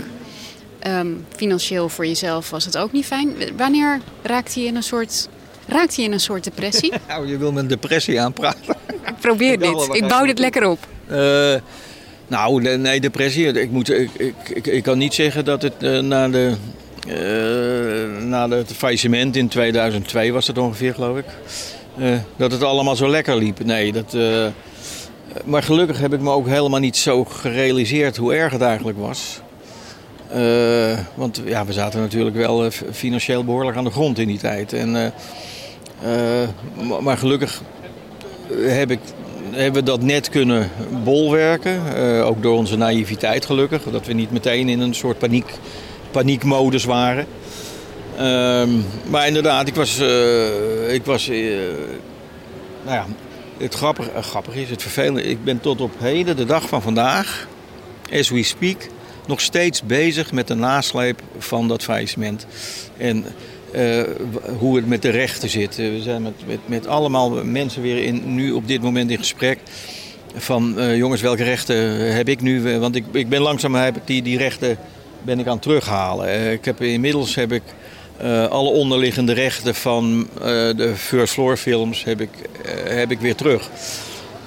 [0.79, 3.35] Ehm, financieel voor jezelf was het ook niet fijn.
[3.57, 5.29] Wanneer raakte je in een soort,
[5.67, 6.93] raakte je in een soort depressie?
[7.07, 8.75] Nou, je wil me een depressie aanpraten.
[9.05, 9.87] Ik probeer dit.
[9.91, 10.79] Ik bouw dit lekker op.
[11.07, 11.55] Eh,
[12.29, 13.51] nou, nee, depressie.
[13.51, 14.09] Ik, moet, ik,
[14.47, 16.53] ik, ik, kan niet zeggen dat het eh, na, de,
[17.07, 21.25] eh, na het faillissement in 2002 was het ongeveer, geloof ik.
[21.97, 23.63] eh, dat het allemaal zo lekker liep.
[23.63, 24.17] Nee, dat.
[25.45, 29.41] maar gelukkig heb ik me ook helemaal niet zo gerealiseerd hoe erg het eigenlijk was.
[31.13, 34.73] Want ja, we zaten natuurlijk wel financieel behoorlijk aan de grond in die tijd.
[34.73, 35.13] En,
[37.01, 37.61] maar gelukkig
[38.53, 38.99] heb ik,
[39.53, 40.71] hebben we dat net kunnen
[41.03, 41.95] bolwerken.
[41.95, 43.83] Eh, ook door onze naïviteit gelukkig.
[43.83, 45.53] Dat we niet meteen in een soort paniek,
[46.11, 47.25] paniekmodus waren.
[48.17, 48.69] Ehm,
[49.09, 49.99] maar inderdaad, ik was...
[49.99, 51.37] eh, ik was eh,
[52.83, 53.05] nou ja,
[53.57, 55.23] het grappige, grappige is, het vervelende...
[55.23, 57.47] Ik ben tot op heden, de dag van vandaag,
[58.13, 58.87] as we speak...
[59.27, 62.45] nog steeds bezig met de nasleep van dat faillissement.
[62.97, 63.25] En
[63.71, 64.01] eh,
[64.57, 65.79] hoe het met de rechten zit.
[65.79, 69.17] Eh, we zijn met, met, met allemaal mensen weer in, nu op dit moment in
[69.17, 69.59] gesprek.
[70.35, 71.75] Van eh, jongens, welke rechten
[72.15, 72.79] heb ik nu?
[72.79, 74.77] Want ik, ik ben langzaam heb die, die rechten
[75.21, 76.51] ben ik aan het terughalen.
[76.51, 77.63] Ik heb, inmiddels heb ik
[78.49, 80.27] alle onderliggende rechten van
[80.75, 82.29] de First Floor films heb ik,
[82.87, 83.69] heb ik weer terug.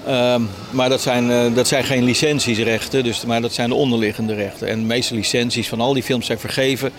[0.06, 4.68] Ehm, maar dat zijn, dat zijn geen licentiesrechten, dus, maar dat zijn de onderliggende rechten.
[4.68, 6.92] En de meeste licenties van al die films zijn vergeven.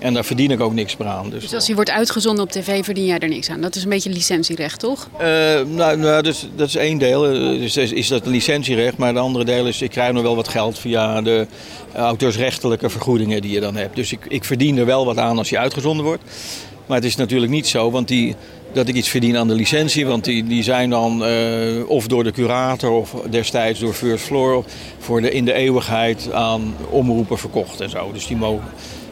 [0.00, 1.30] En daar verdien ik ook niks meer aan.
[1.30, 3.60] Dus, Dus als die wordt uitgezonden op tv, verdien jij er niks aan.
[3.60, 5.08] Dat is een beetje licentierecht, toch?
[5.18, 5.26] Eh,
[5.66, 7.26] nou, nou dus, dat is één deel.
[7.26, 8.96] Eh, Dus is, dat licentierecht.
[8.96, 11.46] Maar de andere deel is, ik krijg nog wel wat geld via de
[11.92, 13.96] eh, auteursrechtelijke vergoedingen die je dan hebt.
[13.96, 16.22] Dus ik, ik verdien er wel wat aan als je uitgezonden wordt.
[16.86, 18.34] Maar het is natuurlijk niet zo want die,
[18.72, 20.06] dat ik iets verdien aan de licentie.
[20.06, 21.24] Want die, die zijn dan
[21.86, 24.64] of door de curator of destijds door First Floor...
[24.98, 28.12] Voor de, in de eeuwigheid aan omroepen verkocht en zo.
[28.12, 28.64] Dus die mogen...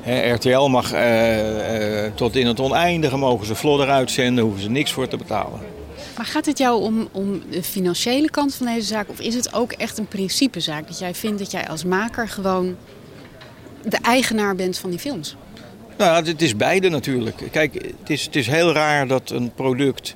[0.07, 4.93] RTL mag eh, eh, tot in het oneindige mogen ze vlodder uitzenden, hoeven ze niks
[4.93, 5.61] voor te betalen.
[6.17, 9.09] Maar gaat het jou om, om de financiële kant van deze zaak?
[9.09, 10.87] Of is het ook echt een principezaak?
[10.87, 12.77] Dat jij vindt dat jij als maker gewoon
[13.83, 15.37] de eigenaar bent van die films?
[15.99, 17.43] Nou, het is beide natuurlijk.
[17.51, 20.15] Kijk, het is, het is heel raar dat een product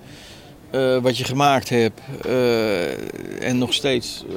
[0.71, 4.37] eh, wat je gemaakt hebt eh, en nog steeds eh,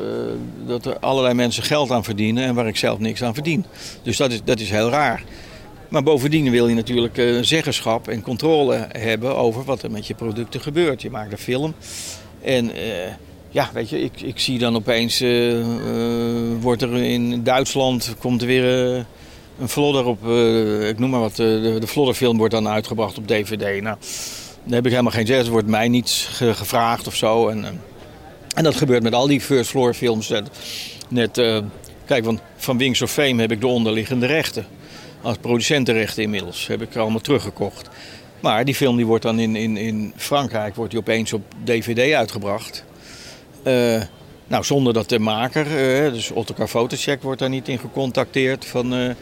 [0.68, 3.66] dat er allerlei mensen geld aan verdienen en waar ik zelf niks aan verdien.
[4.04, 5.24] Dus dat is, dat is heel raar.
[5.88, 10.62] Maar bovendien wil je natuurlijk zeggenschap en controle hebben over wat er met je producten
[10.62, 11.02] gebeurt.
[11.02, 11.74] Je maakt een film
[12.42, 12.72] en
[13.50, 15.24] ja, weet je, ik, ik zie dan opeens,
[16.60, 18.66] wordt er in Duitsland, komt er weer...
[19.60, 20.28] een vlodder op,
[20.88, 23.82] ik noem maar wat, de, de vlodderfilm wordt dan uitgebracht op DVD.
[23.82, 23.98] Nou,
[24.64, 25.38] daar heb ik helemaal geen zin.
[25.38, 27.48] Er wordt mij niets ge- gevraagd of zo.
[27.48, 27.70] En, eh,
[28.56, 30.32] en dat gebeurt met al die first floor films.
[31.10, 31.60] Net, eh,
[32.06, 34.66] kijk, want van Wings of Fame heb ik de onderliggende rechten.
[35.22, 37.90] Als producentenrechten inmiddels heb ik er allemaal teruggekocht.
[38.40, 42.14] Maar die film die wordt dan in, in, in Frankrijk wordt die opeens op DVD
[42.14, 42.84] uitgebracht.
[43.64, 44.02] Eh,
[44.48, 48.66] nou, zonder dat de maker, eh, dus Ottokar Fotocheck, wordt daar niet in gecontacteerd.
[48.66, 49.16] Van,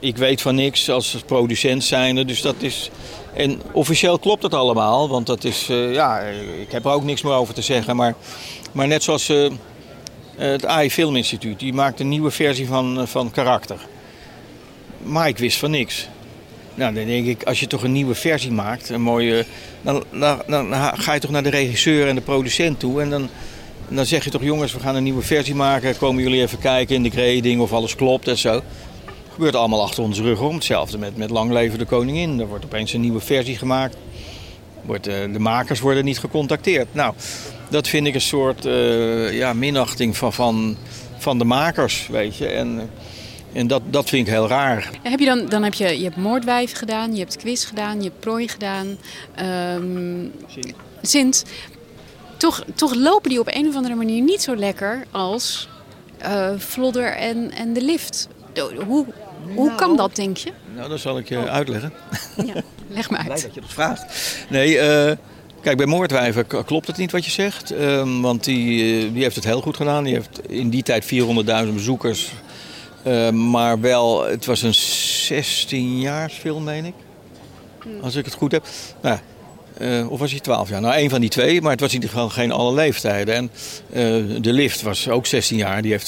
[0.00, 2.90] ik weet van niks als producent zijnde, dus dat is...
[3.34, 5.68] En officieel klopt het allemaal, want dat is...
[5.68, 6.18] eh, ja,
[6.60, 8.14] ik heb er ook niks meer over te zeggen, maar,
[8.72, 9.50] maar net zoals eh,
[10.36, 13.78] het AI Film Instituut, die maakt een nieuwe versie van, eh, van Karakter.
[15.02, 16.08] Maar ik wist van niks.
[16.74, 19.44] Nou, dan denk ik, als je toch een nieuwe versie maakt, een mooie,
[19.82, 23.00] dan, dan, dan ga je toch naar de regisseur en de producent toe.
[23.00, 23.28] En dan,
[23.88, 25.98] dan zeg je toch, jongens, we gaan een nieuwe versie maken.
[25.98, 28.62] Komen jullie even kijken in de grading of alles klopt en zo.
[29.40, 30.54] Gebeurt allemaal achter onze rug om.
[30.54, 32.40] Hetzelfde met, met Lang Leven de Koningin.
[32.40, 33.96] Er wordt opeens een nieuwe versie gemaakt.
[34.82, 36.94] Wordt, eh, de makers worden niet gecontacteerd.
[36.94, 37.14] Nou,
[37.68, 40.76] dat vind ik een soort eh, ja, minachting van, van,
[41.18, 42.46] van de makers, weet je.
[42.46, 42.90] En,
[43.52, 44.90] En dat, dat vind ik heel raar.
[45.02, 48.08] Heb je dan, dan heb je, je hebt moordwijf gedaan, je hebt quiz gedaan, je
[48.08, 48.98] hebt prooi gedaan.
[49.34, 50.26] ehm
[51.02, 51.44] Sint.
[52.36, 55.68] Toch, toch lopen die op een of andere manier niet zo lekker als
[56.18, 58.28] eh Vlodder en, en de lift.
[58.52, 59.06] Do-
[59.44, 60.52] Hoe, hoe kan dat, denk je?
[60.74, 61.92] Nou, dat zal ik je uitleggen.
[62.46, 62.54] Ja,
[62.88, 63.42] leg me Blij uit.
[63.42, 64.04] dat je dat vraagt.
[64.48, 65.16] Nee, eh,
[65.62, 67.70] kijk, bij Moordwijven klopt het niet wat je zegt.
[67.70, 70.04] Ehm, want die, eh, die heeft het heel goed gedaan.
[70.04, 72.32] Die heeft in die tijd 400.000 bezoekers.
[73.02, 76.94] Eh, maar wel, het was een 16 jaar film, meen ik.
[78.02, 78.66] Als ik het goed heb.
[79.02, 79.18] Nou,
[79.80, 80.80] eh, of was hij 12 jaar?
[80.80, 83.34] Nou, één van die twee, maar het was in ieder geval geen alle leeftijden.
[83.34, 83.50] En
[83.92, 85.82] eh, de lift was ook 16 jaar.
[85.82, 86.06] Die heeft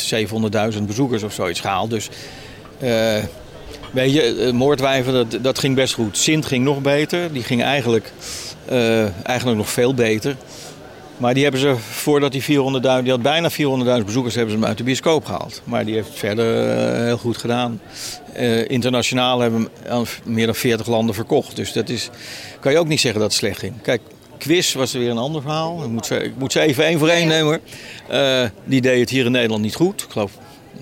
[0.75, 1.91] 700.000 bezoekers of zoiets gehaald.
[1.91, 2.15] Dus eh,
[3.93, 6.19] Weet je, eh, moordwijven, dat, dat ging best goed.
[6.19, 7.33] Sint ging nog beter.
[7.33, 8.13] Die ging eigenlijk,
[8.65, 10.37] eh, eigenlijk nog veel beter.
[11.17, 14.69] Maar die hebben ze, voordat die 400.000, die had bijna 400.000 bezoekers, hebben ze hem
[14.69, 15.63] uit de bioscoop gehaald.
[15.65, 17.81] Maar die heeft het verder eh, heel goed gedaan.
[18.33, 21.57] Eh, internationaal hebben we hem meer dan 40 landen verkocht.
[21.57, 22.11] Dus dat is,
[22.61, 23.75] kan je ook niet zeggen dat het slecht ging.
[23.83, 24.01] Kijk,
[24.39, 25.83] Quiz was weer een ander verhaal.
[25.83, 27.45] Ik moet ze, ik moet ze even één voor één nemen.
[27.45, 27.61] hoor.
[28.09, 30.03] Eh, die deed het hier in Nederland niet goed.
[30.03, 30.33] Ik geloof,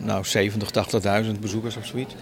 [0.02, 0.70] nou, 70,
[1.24, 2.14] 80.000 bezoekers of zoiets.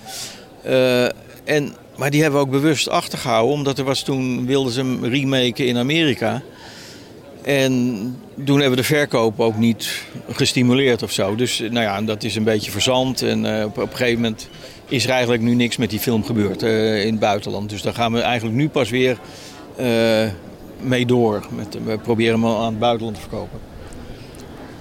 [0.62, 1.04] Eh,
[1.44, 5.04] en, maar die hebben we ook bewust achtergehouden, omdat er was toen wilden ze hem
[5.04, 6.42] remaken in Amerika.
[7.42, 7.72] En
[8.44, 11.34] toen hebben we de verkoop ook niet gestimuleerd of zo.
[11.34, 13.22] Dus eh, nou ja, dat is een beetje verzand.
[13.22, 14.48] En eh, op, op een gegeven moment
[14.86, 17.70] is er eigenlijk nu niks met die film gebeurd in het buitenland.
[17.70, 19.18] Dus daar gaan we eigenlijk nu pas weer
[20.80, 21.46] mee door.
[21.50, 23.58] Met, we proberen hem al aan het buitenland te verkopen.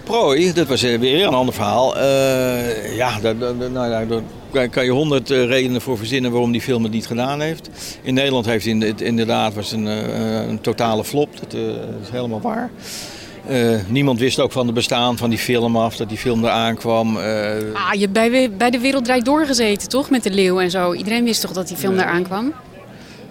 [0.07, 1.97] Prooi, dat was eh, weer een ander verhaal.
[1.97, 3.35] Eh, ja, daar,
[3.71, 7.41] nou, daar kan- je honderd eh, redenen voor verzinnen waarom die film het niet gedaan
[7.41, 7.69] heeft.
[8.01, 9.85] In Nederland heeft het in- het inderdaad was een,
[10.49, 11.29] een totale flop.
[11.39, 12.69] Dat is helemaal waar.
[13.87, 17.17] Niemand wist ook van het bestaan van die film af, dat die film eraan kwam.
[17.17, 17.23] Ah,
[17.93, 20.09] je hebt bij, bij de Wereld Draait Doorgezeten, toch?
[20.09, 20.93] Met de leeuw en zo.
[20.93, 22.53] Iedereen wist toch dat die film daar aankwam?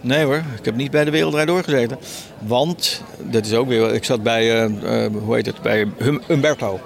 [0.00, 1.98] Nee hoor, ik heb niet bij de Wereldrijd doorgezeten.
[2.38, 6.22] Want, dat is ook weer, ik zat bij, eh, eh, hoe heet het, bij Hum-
[6.26, 6.80] Humberto.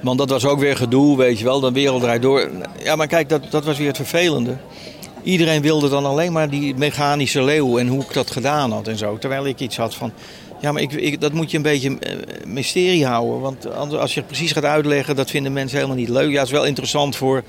[0.00, 2.50] Want dat was ook weer gedoe, weet je wel, dan Wereldrijd door.
[2.82, 4.56] Ja, maar kijk, dat, dat was weer het vervelende.
[5.22, 8.98] Iedereen wilde dan alleen maar die mechanische leeuw en hoe ik dat gedaan had en
[8.98, 9.18] zo.
[9.18, 10.12] Terwijl ik iets had van,
[10.60, 12.16] ja, maar ik, ik, dat moet je een beetje eh,
[12.46, 13.40] mysterie houden.
[13.40, 13.66] Want
[13.96, 16.30] als je het precies gaat uitleggen, dat vinden mensen helemaal niet leuk.
[16.30, 17.42] Ja, het is wel interessant voor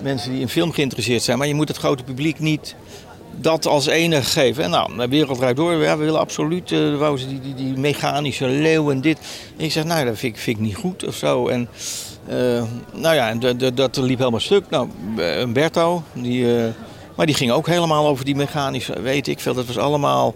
[0.00, 1.38] mensen die in film geïnteresseerd zijn.
[1.38, 2.74] Maar je moet het grote publiek niet
[3.40, 4.64] dat als enige geven.
[4.64, 5.72] En nou, de wereld draait door.
[5.82, 9.18] Ja, we willen absoluut eh, die, die, die mechanische leeuw en dit.
[9.58, 11.48] En ik zeg, nou, dat vind ik, vind ik niet goed of zo.
[11.48, 11.68] En
[12.26, 13.38] eh, nou ja, en
[13.74, 14.64] dat- liep helemaal stuk.
[14.70, 16.68] Nou, Umberto, die, eh,
[17.16, 19.54] maar die ging ook helemaal over die mechanische, weet ik veel.
[19.54, 20.34] Dat was allemaal...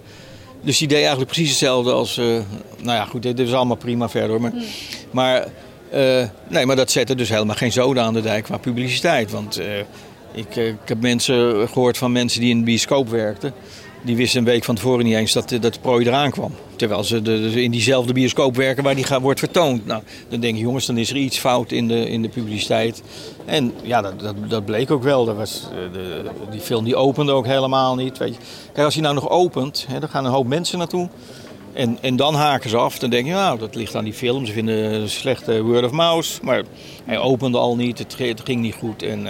[0.62, 2.16] Dus die deed eigenlijk precies hetzelfde als...
[2.16, 4.40] nou ja, goed, dit is allemaal prima verder.
[4.40, 4.52] Maar,
[5.10, 5.46] maar,
[5.90, 9.30] eh, nee, maar dat zette dus helemaal geen zoden aan de dijk qua publiciteit.
[9.30, 9.60] Want
[10.36, 13.54] ik, eh, ik heb mensen gehoord van mensen die in de bioscoop werkten.
[14.02, 16.54] Die wisten een week van tevoren niet eens dat, eh, dat de prooi eraan kwam.
[16.76, 19.86] Terwijl ze de, in diezelfde bioscoop werken waar die wordt vertoond.
[19.86, 23.02] Nou, dan denk je, jongens, dan is er iets fout in de, in de publiciteit.
[23.44, 25.34] En ja, dat, dat, dat bleek ook wel.
[25.34, 28.18] Was, eh, de, die film die opende ook helemaal niet.
[28.18, 28.40] Weet je.
[28.72, 31.08] Kijk, als hij nou nog opent, hè, dan gaan een hoop mensen naartoe.
[31.72, 32.98] En, en dan haken ze af.
[32.98, 34.46] Dan denk je, nou, dat ligt aan die film.
[34.46, 36.38] Ze vinden een slechte word of mouth.
[36.42, 36.62] Maar
[37.04, 37.98] hij opende al niet.
[37.98, 39.02] Het, ging niet goed.
[39.02, 39.26] En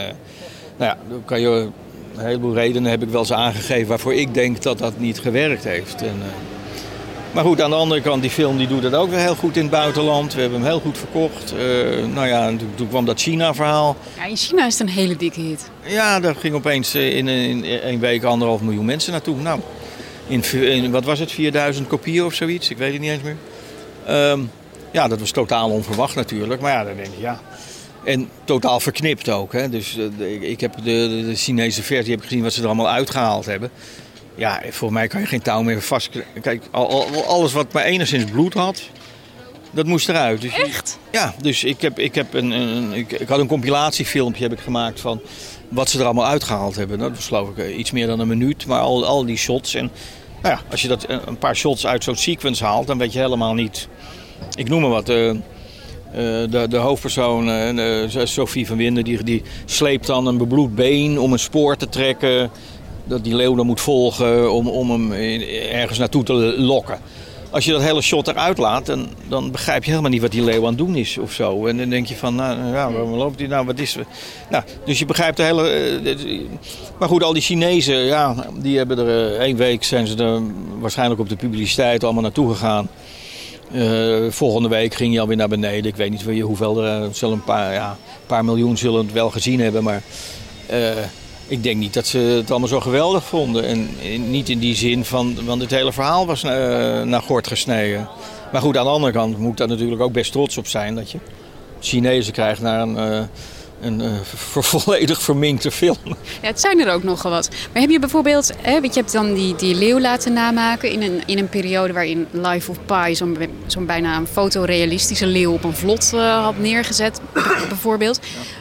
[0.76, 1.68] nou ja, dan kan je
[2.16, 5.64] een heleboel redenen heb ik wel eens aangegeven waarvoor ik denk dat dat niet gewerkt
[5.64, 6.02] heeft.
[6.02, 6.56] En, eh,
[7.32, 9.56] maar goed, aan de andere kant, die film die doet het ook weer heel goed
[9.56, 10.34] in het buitenland.
[10.34, 11.52] We hebben hem heel goed verkocht.
[11.52, 11.58] Eh,
[12.14, 13.96] nou ja, en toen, toen kwam dat China-verhaal.
[14.16, 15.70] Ja, in China is het een hele dikke hit.
[15.82, 19.36] Ja, daar ging opeens eh, in, in één week anderhalf miljoen mensen naartoe.
[19.36, 19.60] Nou,
[20.26, 22.70] in wat was het, 4000 kopieën of zoiets?
[22.70, 23.36] Ik weet het niet eens meer.
[24.06, 24.40] Ehm,
[24.90, 26.60] ja, dat was totaal onverwacht natuurlijk.
[26.60, 27.40] Maar ja, dan denk je, ja.
[28.06, 29.52] En totaal verknipt ook.
[29.52, 29.68] Hè?
[29.68, 32.66] Dus eh, ik- heb de, de, de Chinese versie heb ik gezien wat ze er
[32.66, 33.70] allemaal uitgehaald hebben.
[34.34, 36.10] Ja, voor mij kan je geen touw meer vast.
[36.42, 38.82] Kijk, al, al- alles wat maar enigszins bloed had,
[39.70, 40.40] dat moest eruit.
[40.40, 40.98] Dus Echt?
[41.12, 44.60] ja, dus ik, heb, ik, heb een, een, ik, ik had een compilatiefilmpje heb ik
[44.60, 45.20] gemaakt van
[45.68, 46.98] wat ze er allemaal uitgehaald hebben.
[46.98, 49.74] Dat was geloof ik eh, iets meer dan een minuut, maar al, al die shots.
[49.74, 49.90] En
[50.42, 53.12] nou ja, als je dat, een een paar shots uit zo'n sequence haalt, dan weet
[53.12, 53.88] je helemaal niet...
[54.54, 55.36] Ik noem maar wat, eh, eh,
[56.50, 61.18] de, de hoofdpersoon, eh, eh, Sophie van Winden, die, die sleept dan een bebloed been
[61.18, 62.50] om een spoor te trekken.
[63.04, 65.12] Dat die leeuw dan moet volgen om, om hem
[65.72, 66.98] ergens naartoe te lokken.
[67.50, 70.42] Als je dat hele shot eruit laat, dan, dan begrijp je helemaal niet wat die
[70.44, 71.66] leeuw aan het doen is of zo.
[71.66, 73.96] En dan denk je van, nou ja, waarom loopt hij nou, wat is?
[74.50, 75.68] Nou, dus je begrijpt de hele...
[75.68, 76.40] eh,
[76.98, 80.42] maar goed, al die Chinezen, ja, die hebben er eh, één week zijn ze er
[80.78, 82.88] waarschijnlijk op de publiciteit allemaal naartoe gegaan.
[83.72, 85.84] Eh, volgende week ging je alweer naar beneden.
[85.90, 87.96] Ik weet niet hoe- hoeveel er, eh, zullen een paar, ja,
[88.26, 90.02] paar miljoen zullen het wel gezien hebben, maar
[90.66, 90.90] Eh,
[91.46, 93.64] ik denk niet dat ze het allemaal zo geweldig vonden.
[93.66, 93.90] En,
[94.30, 96.42] niet in die zin van, want het hele verhaal was
[97.04, 98.08] naar gort gesneden.
[98.52, 100.94] Maar goed, aan de andere kant moet ik daar natuurlijk ook best trots op zijn
[100.94, 101.18] dat je
[101.80, 103.28] Chinezen krijgt naar een,
[103.80, 105.96] een uh, volledig verminkte film.
[106.04, 107.48] Ja, het zijn er ook nogal wat.
[107.72, 111.02] Maar heb je bijvoorbeeld, hè, weet je, hebt dan die, die leeuw laten namaken in
[111.02, 115.64] een, in een periode waarin Life of Pi zo'n zo bijna een fotorealistische leeuw op
[115.64, 117.20] een vlot uh, had neergezet,
[117.68, 118.20] bijvoorbeeld.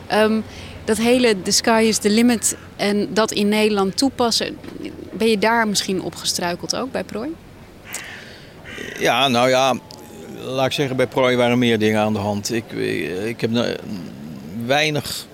[0.09, 0.23] Ja.
[0.23, 0.43] Um,
[0.83, 4.57] dat hele the sky is the limit en dat in Nederland toepassen,
[5.11, 7.29] ben je daar misschien op gestruikeld ook bij Prooi?
[8.99, 9.73] Ja, nou ja,
[10.43, 12.53] laat ik zeggen, bij Prooi waren meer dingen aan de hand.
[12.53, 12.71] Ik,
[13.25, 13.51] ik heb
[14.65, 15.25] weinig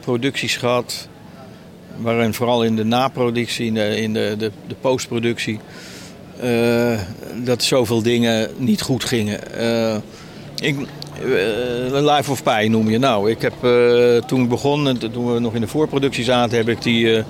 [0.00, 1.08] producties gehad,
[1.96, 5.58] waarin vooral in de naproductie, in de, in de, de, de postproductie,
[6.44, 6.98] uh,
[7.44, 9.40] dat zoveel dingen niet goed gingen.
[9.58, 9.96] Uh,
[10.60, 10.76] ik,
[11.24, 12.98] uh, Life of Pi noem je.
[12.98, 13.54] Nou, ik heb
[14.26, 17.22] toen ik begon, toen we nog in de voorproductie zaten, heb ik die,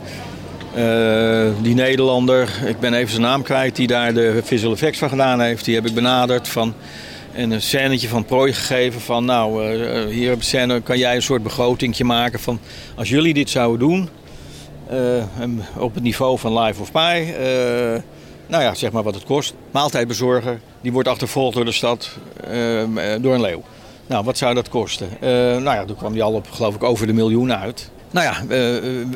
[1.63, 5.41] die Nederlander, ik ben even zijn naam kwijt, die daar de visual effects van gedaan
[5.41, 5.65] heeft.
[5.65, 6.75] Die heb ik benaderd van,
[7.35, 9.75] en een scènetje van prooi gegeven van, nou,
[10.13, 12.61] hier op scène kan jij een soort begrotingje maken van,
[12.97, 14.09] als jullie dit zouden doen,
[15.79, 17.35] op het niveau van Life of Pi
[18.47, 19.55] nou ja, zeg maar wat het kost.
[19.71, 22.11] Maaltijdbezorger, die wordt achtervolgd door de stad
[23.21, 23.63] door een leeuw.
[24.07, 25.09] Nou, wat zou dat kosten?
[25.21, 27.91] Nou ja, toen kwam die al op, geloof ik, over de miljoen uit.
[28.11, 28.57] Nou ja,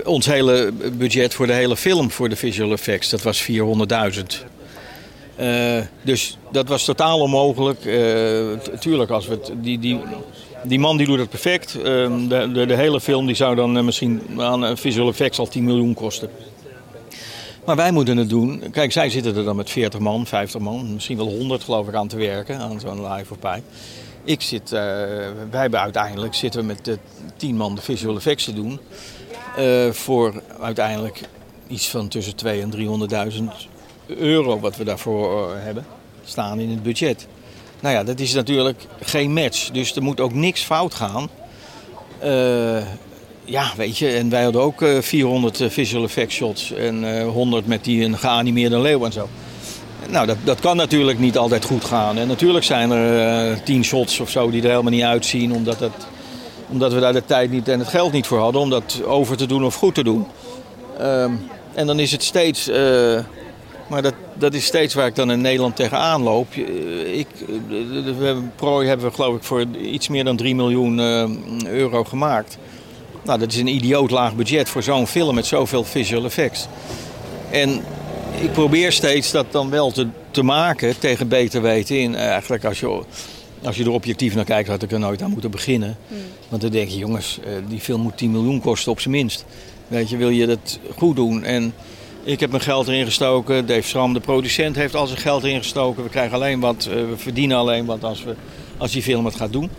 [0.04, 4.22] ons hele budget voor de hele film, voor de visual effects, dat was 400.000.
[6.02, 7.80] dus dat was totaal onmogelijk.
[8.80, 10.00] tuurlijk, als we die, die,
[10.62, 11.74] die man die doet het perfect.
[11.82, 15.64] Ehm, de, de, de, hele film die zou dan misschien aan visual effects al 10
[15.64, 16.30] miljoen kosten.
[17.64, 18.62] Maar wij moeten het doen.
[18.70, 21.94] Kijk, zij zitten er dan met 40 man, 50 man, misschien wel 100 geloof ik
[21.94, 23.62] aan te werken aan zo'n live of pij.
[24.24, 26.98] Ik zit, wij hebben uiteindelijk zitten we met de
[27.36, 28.80] 10 man de visual effects te doen.
[29.90, 31.20] Voor uiteindelijk
[31.68, 33.75] iets van tussen 2 en 300.000
[34.06, 35.86] euro wat we daarvoor uh, hebben
[36.24, 37.26] staan in het budget.
[37.80, 39.70] Nou ja, dat is natuurlijk geen match.
[39.70, 41.28] Dus er moet ook niks fout gaan.
[43.48, 47.28] Ja, weet je, en wij hadden ook uh, 400 uh, visual effect shots en uh,
[47.28, 49.28] 100 met die een geanimeerde leeuw en zo.
[50.08, 52.18] Nou, dat, dat kan natuurlijk niet altijd goed gaan.
[52.18, 56.06] En natuurlijk zijn er 10 shots of zo die er helemaal niet uitzien, omdat, het,
[56.68, 59.36] omdat we daar de tijd niet en het geld niet voor hadden om dat over
[59.36, 60.26] te doen of goed te doen.
[61.00, 63.18] Um, en dan is het steeds, uh,
[63.88, 66.54] maar dat, dat is steeds waar ik dan in Nederland tegenaan loop.
[67.12, 67.26] Ik,
[68.18, 71.24] we hebben, prooi hebben we geloof ik voor iets meer dan 3 miljoen uh,
[71.66, 72.58] euro gemaakt.
[73.24, 76.66] Nou, dat is een idioot laag budget voor zo'n film met zoveel visual effects.
[77.50, 77.82] En
[78.40, 82.14] ik probeer steeds dat dan wel te, te maken tegen beter weten in.
[82.14, 83.02] Eigenlijk als je,
[83.62, 85.96] als je er objectief naar kijkt had ik er nooit aan moeten beginnen.
[86.08, 86.16] Mm.
[86.48, 89.44] Want dan denk je, jongens, die film moet 10 miljoen kosten op zijn minst.
[89.88, 91.44] Weet je, wil je dat goed doen?
[91.44, 91.74] En
[92.26, 93.66] ik heb mijn geld erin gestoken.
[93.66, 96.02] Dave Schram, de producent, heeft al zijn geld erin gestoken.
[96.02, 98.34] We krijgen alleen wat, we verdienen alleen wat als, we,
[98.76, 99.70] als die film het gaat doen.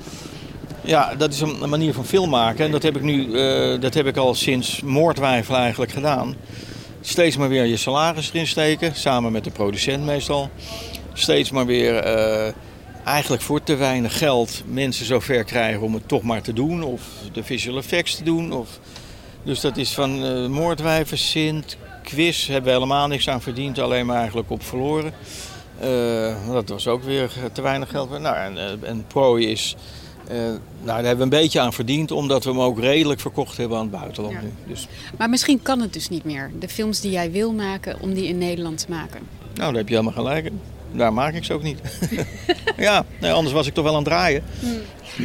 [0.81, 2.65] Ja, dat is een manier van film maken.
[2.65, 6.35] En dat heb ik nu, uh, dat heb ik al sinds Moordwijfel eigenlijk gedaan.
[7.01, 10.49] Steeds maar weer je salaris erin steken, samen met de producent meestal.
[11.13, 12.53] Steeds maar weer uh,
[13.03, 16.83] eigenlijk voor te weinig geld mensen zover krijgen om het toch maar te doen.
[16.83, 18.51] Of de visual effects te doen.
[18.51, 18.79] Of...
[19.43, 21.77] Dus dat is van uh, Moordwijven, Sint,
[22.07, 23.79] Quiz hebben we helemaal niks aan verdiend.
[23.79, 25.13] Alleen maar eigenlijk op verloren.
[26.51, 28.19] dat was ook weer te weinig geld.
[28.19, 29.75] Nou, en, en Prooi is...
[30.31, 33.57] Uh, nou, daar hebben we een beetje aan verdiend, omdat we hem ook redelijk verkocht
[33.57, 34.41] hebben aan het buitenland ja.
[34.41, 34.51] nu.
[34.67, 34.87] Dus.
[35.17, 38.27] Maar misschien kan het dus niet meer, de films die jij wil maken, om die
[38.27, 39.19] in Nederland te maken.
[39.53, 40.61] Nou, daar heb je helemaal gelijk in.
[40.91, 41.79] Daar maak ik ze ook niet.
[42.77, 44.43] ja, nee, anders was ik toch wel aan het draaien.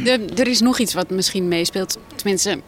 [0.03, 1.97] De, er is nog iets wat misschien meespeelt.
[2.15, 2.59] Tenminste,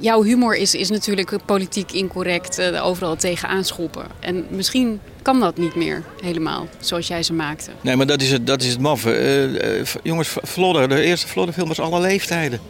[0.00, 4.06] jouw humor is, is natuurlijk politiek incorrect, uh, overal tegenaan schoppen.
[4.20, 7.70] En misschien kan dat niet meer helemaal, zoals jij ze maakte.
[7.80, 9.10] Nee, maar dat is het, dat is het maffe.
[9.10, 12.60] Uh, uh, jongens, Vlodder, de eerste Vlodder-film was alle leeftijden.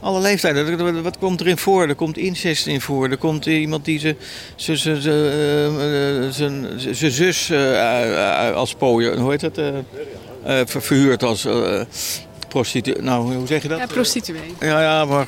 [0.00, 1.02] Alle leeftijden.
[1.02, 1.88] Wat komt erin voor?
[1.88, 3.10] Er komt incest in voor.
[3.10, 4.16] Er komt iemand die zijn
[6.96, 7.52] zus
[8.54, 9.60] als pooier, hoe heet dat?
[10.66, 11.46] verhuurd als
[12.48, 13.02] prostituee.
[13.02, 13.78] Nou, hoe zeg je dat?
[13.78, 14.54] Ja, prostituee.
[14.60, 15.26] Ja, ja, maar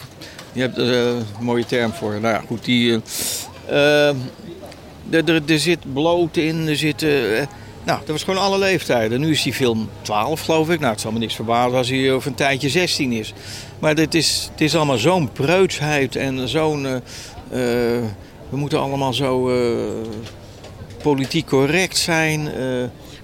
[0.52, 2.20] je hebt er een mooie term voor.
[2.20, 3.00] Nou ja, goed, die...
[3.70, 4.08] Uh,
[5.10, 7.02] er, er, er zit bloot in, er zit...
[7.02, 7.42] Uh,
[7.84, 9.20] nou, dat was gewoon alle leeftijden.
[9.20, 10.80] Nu is die film 12, geloof ik.
[10.80, 13.32] Nou, het zal me niks verbazen als hij over een tijdje 16 is.
[13.78, 16.84] Maar het is, het is allemaal zo'n preutsheid en zo'n...
[16.84, 17.00] Uh,
[18.50, 19.50] we moeten allemaal zo
[21.02, 22.42] politiek correct zijn.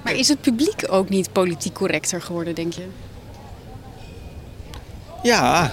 [0.03, 2.85] maar is het publiek ook niet politiek correcter geworden, denk je?
[5.23, 5.71] Ja, Eh,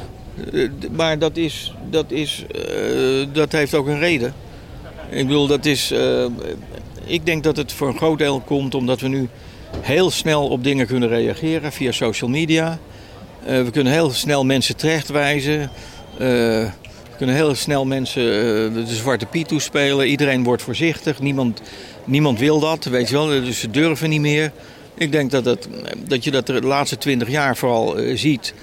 [0.91, 4.33] maar dat, is, dat, is, eh, dat heeft ook een reden.
[5.09, 5.91] Ik bedoel, dat is.
[5.91, 6.25] eh,
[7.05, 9.29] ik denk dat het voor een groot deel komt omdat we nu
[9.81, 12.79] heel snel op dingen kunnen reageren via social media.
[13.45, 15.61] Eh, we kunnen heel snel mensen terechtwijzen.
[15.61, 15.69] Eh,
[16.17, 20.07] we kunnen heel snel mensen eh, de zwarte piet toespelen.
[20.07, 21.19] Iedereen wordt voorzichtig.
[21.19, 21.61] Niemand,
[22.05, 23.25] niemand wil dat, weet je wel.
[23.27, 24.51] Dus ze durven niet meer.
[24.93, 25.67] Ik denk dat, dat,
[26.07, 28.53] dat je dat de laatste twintig jaar vooral eh, ziet.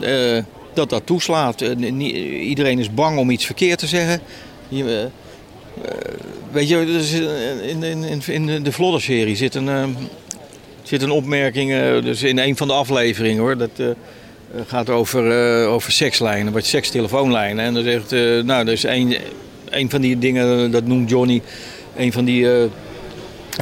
[0.00, 0.38] eh,
[0.74, 1.60] dat dat toeslaat.
[1.60, 4.20] Eh, iedereen is bang om iets verkeerd te zeggen.
[4.68, 5.10] Je, eh, eh,
[6.50, 6.76] weet je,
[7.62, 9.84] in, in, in, de Vlodder-serie zit een, eh,
[10.82, 13.56] zit een opmerking, dus in een van de afleveringen hoor.
[13.56, 13.70] Dat
[14.66, 17.64] gaat over, over sekslijnen, wat sekstelefoonlijnen.
[17.64, 18.10] En dan zegt,
[18.44, 19.16] nou, is één,
[19.70, 21.42] één van die dingen, dat noemt Johnny,
[21.96, 22.46] een van die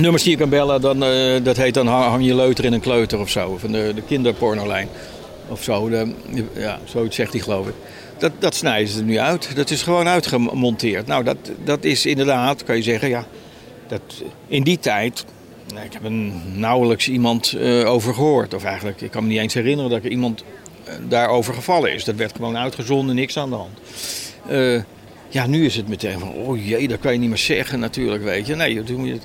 [0.00, 0.98] nummers die je kan bellen, dan,
[1.42, 3.56] dat heet dan hang, hang je leuter in een kleuter of zo.
[3.58, 4.88] Van de, de kinderpornolijn
[5.50, 5.90] of zo.
[6.54, 7.74] Ja, zoiets zegt hij geloof ik.
[8.18, 9.56] Dat, dat snijden ze er nu uit.
[9.56, 11.06] Dat is gewoon uitgemonteerd.
[11.06, 13.26] Nou, dat, dat is inderdaad, kan je zeggen, ja,
[13.88, 14.00] dat,
[14.48, 15.24] in die tijd
[15.74, 16.10] nou, ik heb er
[16.54, 18.54] nauwelijks iemand eh, over gehoord.
[18.54, 20.44] Of eigenlijk, ik kan me niet eens herinneren dat er iemand
[20.84, 22.04] eh, daarover gevallen is.
[22.04, 23.78] Dat werd gewoon uitgezonden, niks aan de hand.
[24.48, 24.82] Eh,
[25.28, 28.22] ja, nu is het meteen van, oh jee, dat kan je niet meer zeggen natuurlijk,
[28.22, 28.54] weet je.
[28.54, 29.18] Nee, je,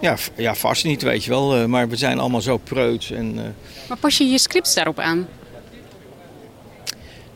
[0.00, 1.68] ja, v- ja, vast niet, weet je wel.
[1.68, 3.10] maar we zijn allemaal zo preuts.
[3.10, 3.34] En,
[3.88, 5.26] Maar pas je je scripts daarop aan?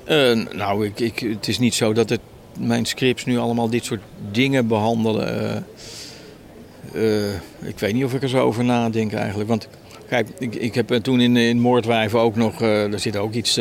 [0.07, 2.21] Eh, nou, ik, ik, het is niet zo dat het,
[2.59, 4.01] mijn scripts nu allemaal dit soort
[4.31, 5.41] dingen behandelen.
[5.41, 5.57] eh.
[6.95, 9.49] Eh, ik weet niet of ik er zo over nadenk eigenlijk.
[9.49, 9.69] Want
[10.09, 13.33] kijk, ik, ik heb eh, toen in, in Moordwijven ook nog, eh daar zit ook
[13.33, 13.61] iets,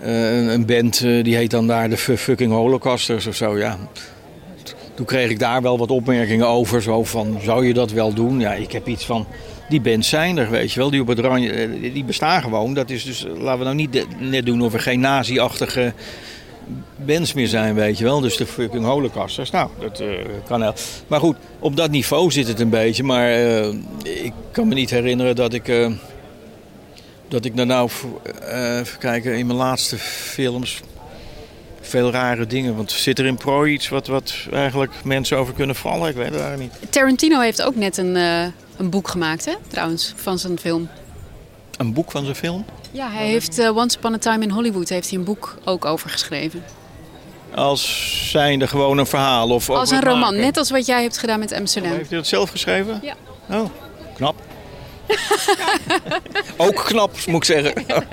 [0.00, 3.58] een, band die heet dan daar de Fu- fucking Holocausters of zo.
[3.58, 3.78] Ja.
[4.94, 8.40] Toen kreeg ik daar wel wat opmerkingen over, zo van, zou je dat wel doen?
[8.40, 9.26] Ja, ik heb iets van,
[9.68, 12.74] die bands zijn er, weet je wel, die op het randje, eh, die- bestaan gewoon.
[12.74, 15.92] Dat is dus, laten we nou niet net doen of we geen nazi-achtige
[16.96, 18.20] bands meer zijn, weet je wel.
[18.20, 19.50] Dus de fucking holocausters.
[19.50, 20.08] Nou, dat eh,
[20.46, 20.74] kan wel.
[21.06, 23.02] Maar goed, op dat niveau zit het een beetje.
[23.02, 23.68] Maar eh,
[24.02, 25.72] ik kan me niet herinneren dat ik...
[27.28, 27.90] dat ik nou,
[28.50, 30.80] even kijken, in mijn laatste films...
[31.86, 32.76] veel rare dingen.
[32.76, 36.08] Want zit er in prooi iets wat, wat eigenlijk mensen over kunnen vallen?
[36.08, 36.92] Ik weet het eigenlijk niet.
[36.92, 38.42] Tarantino heeft ook net een, eh,
[38.76, 40.88] een boek gemaakt, hè, trouwens, van zijn film.
[41.76, 42.64] Een boek van zijn film?
[42.90, 45.84] Ja, hij heeft eh, Once Upon a Time in Hollywood heeft hij een boek ook
[45.84, 46.64] over geschreven.
[47.54, 49.50] Als zijnde gewoon een verhaal?
[49.50, 50.40] Of Als een roman, maken?
[50.40, 51.92] net als wat jij hebt gedaan met Amsterdam.
[51.92, 53.00] Heeft hij dat zelf geschreven?
[53.02, 53.14] Ja.
[53.50, 53.70] Oh,
[54.14, 54.34] knap.
[56.56, 57.84] Ook knap, moet ik zeggen.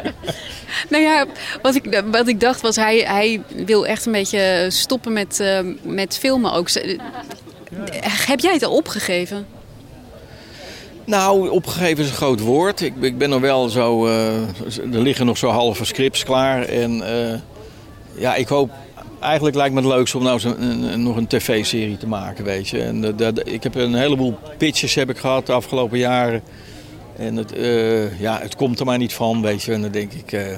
[0.89, 1.25] Nou ja,
[1.61, 5.59] wat ik, wat ik dacht was, hij, hij wil echt een beetje stoppen met, eh,
[5.81, 6.69] met filmen ook.
[6.69, 6.95] Z-
[8.27, 9.45] Heb jij het al opgegeven?
[11.05, 12.81] Nou, opgegeven is een groot woord.
[12.81, 14.07] Ik, ik ben nog wel zo.
[14.07, 14.35] eh,
[14.93, 16.63] er liggen nog zo halve scripts klaar.
[16.63, 17.01] En
[17.31, 17.39] eh,
[18.15, 18.71] ja, ik hoop.
[19.19, 22.81] Eigenlijk lijkt me het leukst om nou een, nog een tv-serie te maken, weet je.
[22.81, 26.41] En ik heb een heleboel pitches heb ik gehad de afgelopen jaren.
[27.23, 29.71] En het, eh, ja, het komt er maar niet van, weet je.
[29.71, 30.57] En dan denk ik, eh,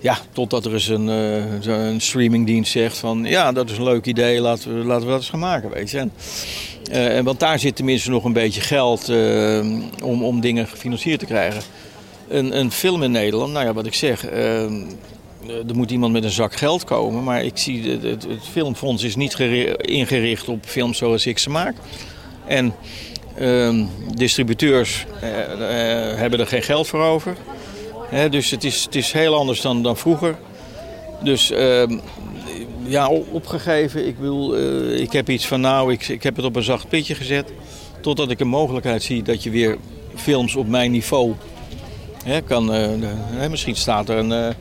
[0.00, 3.24] ja, totdat er eens een, eh, een streamingdienst zegt van...
[3.24, 5.90] ja, dat is een leuk idee, laten we, laten we dat eens gaan maken, weet
[5.90, 6.08] je.
[6.90, 9.08] En, want daar zit tenminste nog een beetje geld
[10.02, 11.62] om, om dingen gefinancierd te krijgen.
[12.28, 14.26] Een, een film in Nederland, nou ja, wat ik zeg...
[15.68, 19.02] er moet iemand met een zak geld komen, maar ik zie het, het, het filmfonds
[19.02, 21.74] is niet geri- ingericht op films zoals ik ze maak.
[22.46, 22.74] En
[24.14, 27.36] distributeurs eh, eh, hebben er geen geld voor over.
[28.30, 30.36] Dus het is, het is heel anders dan, dan vroeger.
[31.22, 31.98] Dus ehm,
[32.84, 34.06] ja, opgegeven.
[34.06, 36.88] Ik, wil, eh, ik heb iets van nou, ik, ik heb het op een zacht
[36.88, 37.52] pitje gezet.
[38.00, 39.76] Totdat ik een mogelijkheid zie dat je weer
[40.14, 41.34] films op mijn niveau
[42.24, 42.72] hè, kan.
[43.50, 44.54] misschien staat er een,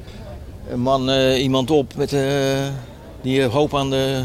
[0.70, 2.16] een man, iemand op met,
[3.22, 4.24] die hoop aan de,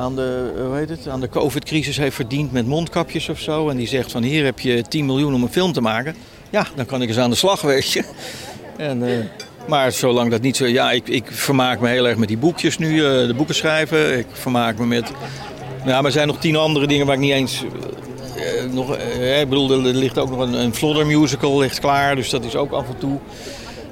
[0.00, 3.68] aan de, eh, hoe heet het, aan de COVID-crisis heeft verdiend met mondkapjes of zo.
[3.68, 6.14] En die zegt van hier heb je 10 miljoen om een film te maken.
[6.50, 8.04] Ja, dan kan ik eens aan de slag, weet je.
[8.76, 9.24] En, eh,
[9.68, 10.66] maar zolang dat niet zo...
[10.66, 14.18] Ja, ik, ik vermaak me heel erg met die boekjes nu, eh, de boeken schrijven.
[14.18, 15.12] Ik vermaak me met...
[15.84, 17.64] Ja, maar er zijn nog tien andere dingen waar ik niet eens...
[18.36, 18.96] eh, nog,
[19.40, 22.16] ik bedoel, er ligt ook nog een, een Flodder musical ligt klaar.
[22.16, 23.18] Dus dat is ook af en toe...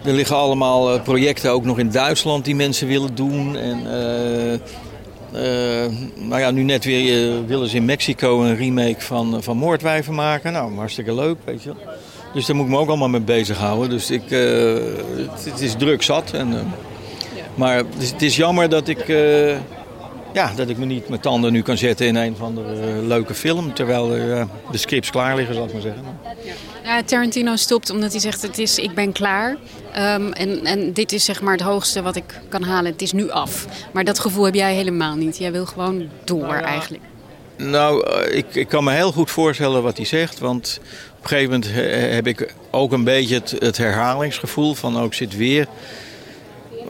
[0.04, 3.56] Er liggen allemaal projecten ook nog in Duitsland die mensen willen doen.
[3.56, 3.86] En
[5.33, 9.43] eh, eh, nou ja, nu net weer eh, willen ze in Mexico een remake van,
[9.43, 10.53] van Moordwijven maken.
[10.53, 11.97] Nou, hartstikke leuk, weet je wel.
[12.33, 13.91] Dus daar moet ik me ook allemaal mee bezighouden.
[13.91, 14.41] Dus ik, eh,
[15.16, 16.33] het, het is druk zat.
[16.33, 16.61] En, eh,
[17.55, 19.57] maar het is, het is jammer dat ik, eh,
[20.33, 23.07] ja, dat ik me niet mijn tanden nu kan zetten in een van de uh,
[23.07, 23.74] leuke film.
[23.74, 26.03] Terwijl uh, de scripts klaar liggen, zal ik maar zeggen.
[26.85, 29.57] Ja, Tarantino stopt omdat hij zegt: het is, ik ben klaar.
[29.97, 32.93] Um, en, en dit is zeg maar het hoogste wat ik kan halen.
[32.93, 33.66] Het is nu af.
[33.93, 35.39] Maar dat gevoel heb jij helemaal niet.
[35.39, 36.62] Jij wil gewoon door nou ja.
[36.62, 37.03] eigenlijk.
[37.57, 40.39] Nou, ik, ik kan me heel goed voorstellen wat hij zegt.
[40.39, 40.81] Want
[41.16, 41.70] op een gegeven moment
[42.14, 45.66] heb ik ook een beetje het, het herhalingsgevoel van ook zit weer.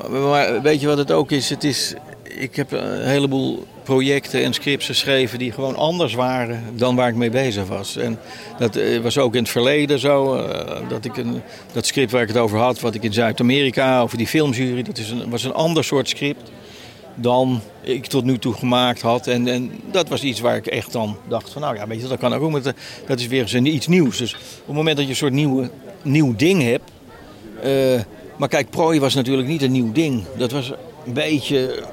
[0.08, 1.50] Maar weet je wat het ook is?
[1.50, 1.94] Het is
[2.38, 7.14] ik heb een heleboel projecten en scripts geschreven die gewoon anders waren dan waar ik
[7.14, 7.96] mee bezig was.
[7.96, 8.18] En
[8.58, 10.34] dat eh, was ook in het verleden zo.
[10.34, 14.00] Eh, dat, ik een, dat script waar ik het over had, wat ik in Zuid-Amerika,
[14.00, 16.50] over die filmjury, dat is een, was een ander soort script
[17.14, 19.26] dan ik tot nu toe gemaakt had.
[19.26, 22.08] En, en dat was iets waar ik echt dan dacht van, nou ja, weet je,
[22.08, 22.50] dat kan ook.
[22.50, 22.62] Maar
[23.06, 24.18] dat is weer eens iets nieuws.
[24.18, 25.70] Dus op het moment dat je een soort nieuwe,
[26.02, 26.90] nieuw ding hebt...
[27.64, 28.00] Uh,
[28.36, 30.24] maar kijk, prooi was natuurlijk niet een nieuw ding.
[30.36, 30.72] Dat was
[31.06, 31.84] een beetje eh,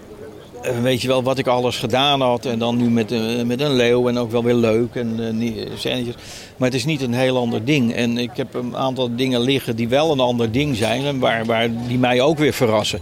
[0.81, 2.45] weet je wel wat ik alles gedaan had.
[2.45, 6.13] En dan nu met, uh, met een leeuw en ook wel weer leuk en uh,
[6.57, 7.93] Maar het is niet een heel ander ding.
[7.93, 11.05] En ik heb een aantal dingen liggen die wel een ander ding zijn.
[11.05, 12.99] En waar, waar die mij ook weer verrassen.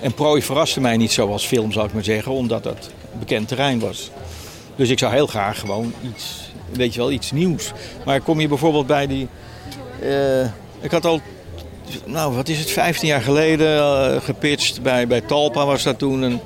[0.00, 2.32] En prooi verraste mij niet zoals film, zou ik maar zeggen.
[2.32, 4.10] Omdat dat bekend terrein was.
[4.76, 7.72] Dus ik zou heel graag gewoon iets, weet je wel, iets nieuws.
[8.04, 9.28] Maar kom je bijvoorbeeld bij die...
[10.80, 11.20] ik had al
[12.04, 16.22] nou, wat is het, 15 jaar geleden gepitcht bij, bij Talpa was dat toen.
[16.22, 16.40] Een,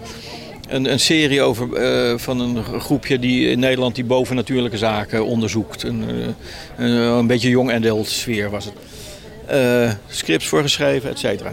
[0.69, 5.83] een, een serie over, uh, van een groepje die in Nederland die bovennatuurlijke zaken onderzoekt.
[5.83, 6.27] Een, uh,
[6.77, 8.75] een, een, beetje jong adult sfeer was het.
[10.09, 11.53] Scripts voorgeschreven, et cetera.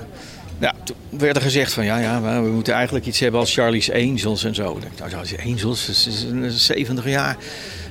[0.59, 3.91] Ja, toen werd er gezegd van ja, ja, we moeten eigenlijk iets hebben als Charlie's
[3.91, 4.77] Angels en zo.
[4.77, 7.37] Ik dacht, nou, Charlie's Angels, dat is 70 jaar.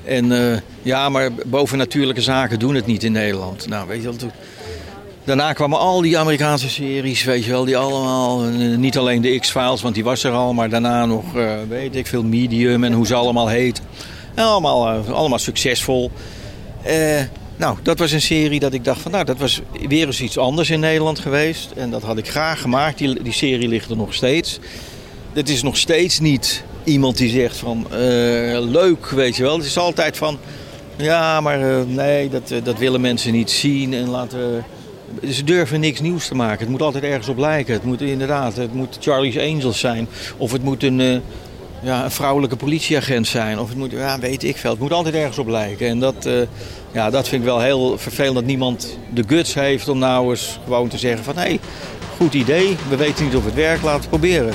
[0.04, 3.68] En ja, maar bovennatuurlijke zaken doen het niet in Nederland.
[3.68, 4.30] Nou, weet je wel,
[5.30, 9.38] Daarna kwamen al die Amerikaanse series, weet je wel, die allemaal, eh, niet alleen de
[9.38, 12.92] X-Files, want die was er al, maar daarna nog, uh, weet ik veel, Medium en
[12.92, 13.80] hoe ze allemaal heet.
[14.34, 16.10] allemaal, uh, allemaal succesvol.
[17.56, 20.38] Nou, dat was een serie dat ik dacht van, nou, dat was weer eens iets
[20.38, 21.70] anders in Nederland geweest.
[21.76, 22.98] En dat had ik graag gemaakt.
[22.98, 24.58] Die, die serie ligt er nog steeds.
[25.32, 27.86] Het is nog steeds niet iemand die zegt van,
[28.70, 29.56] leuk, weet je wel.
[29.56, 30.38] Het is altijd van,
[30.96, 34.64] ja, maar nee, dat, dat willen mensen niet zien en laten
[35.30, 36.58] ze durven niks nieuws te maken.
[36.58, 37.74] Het moet altijd ergens op lijken.
[37.74, 40.08] Het moet inderdaad, het moet Charlie's Angels zijn.
[40.36, 41.16] Of het moet een, uh,
[41.82, 43.58] ja, een vrouwelijke politieagent zijn.
[43.58, 44.70] Of het moet, ja, weet ik veel.
[44.70, 45.88] Het moet altijd ergens op lijken.
[45.88, 46.40] En dat, uh,
[46.92, 50.58] ja, dat vind ik wel heel vervelend dat niemand de guts heeft om nou eens
[50.64, 51.34] gewoon te zeggen van...
[51.34, 51.60] hé, hey,
[52.16, 54.54] goed idee, we weten niet of het werkt, laten we het proberen.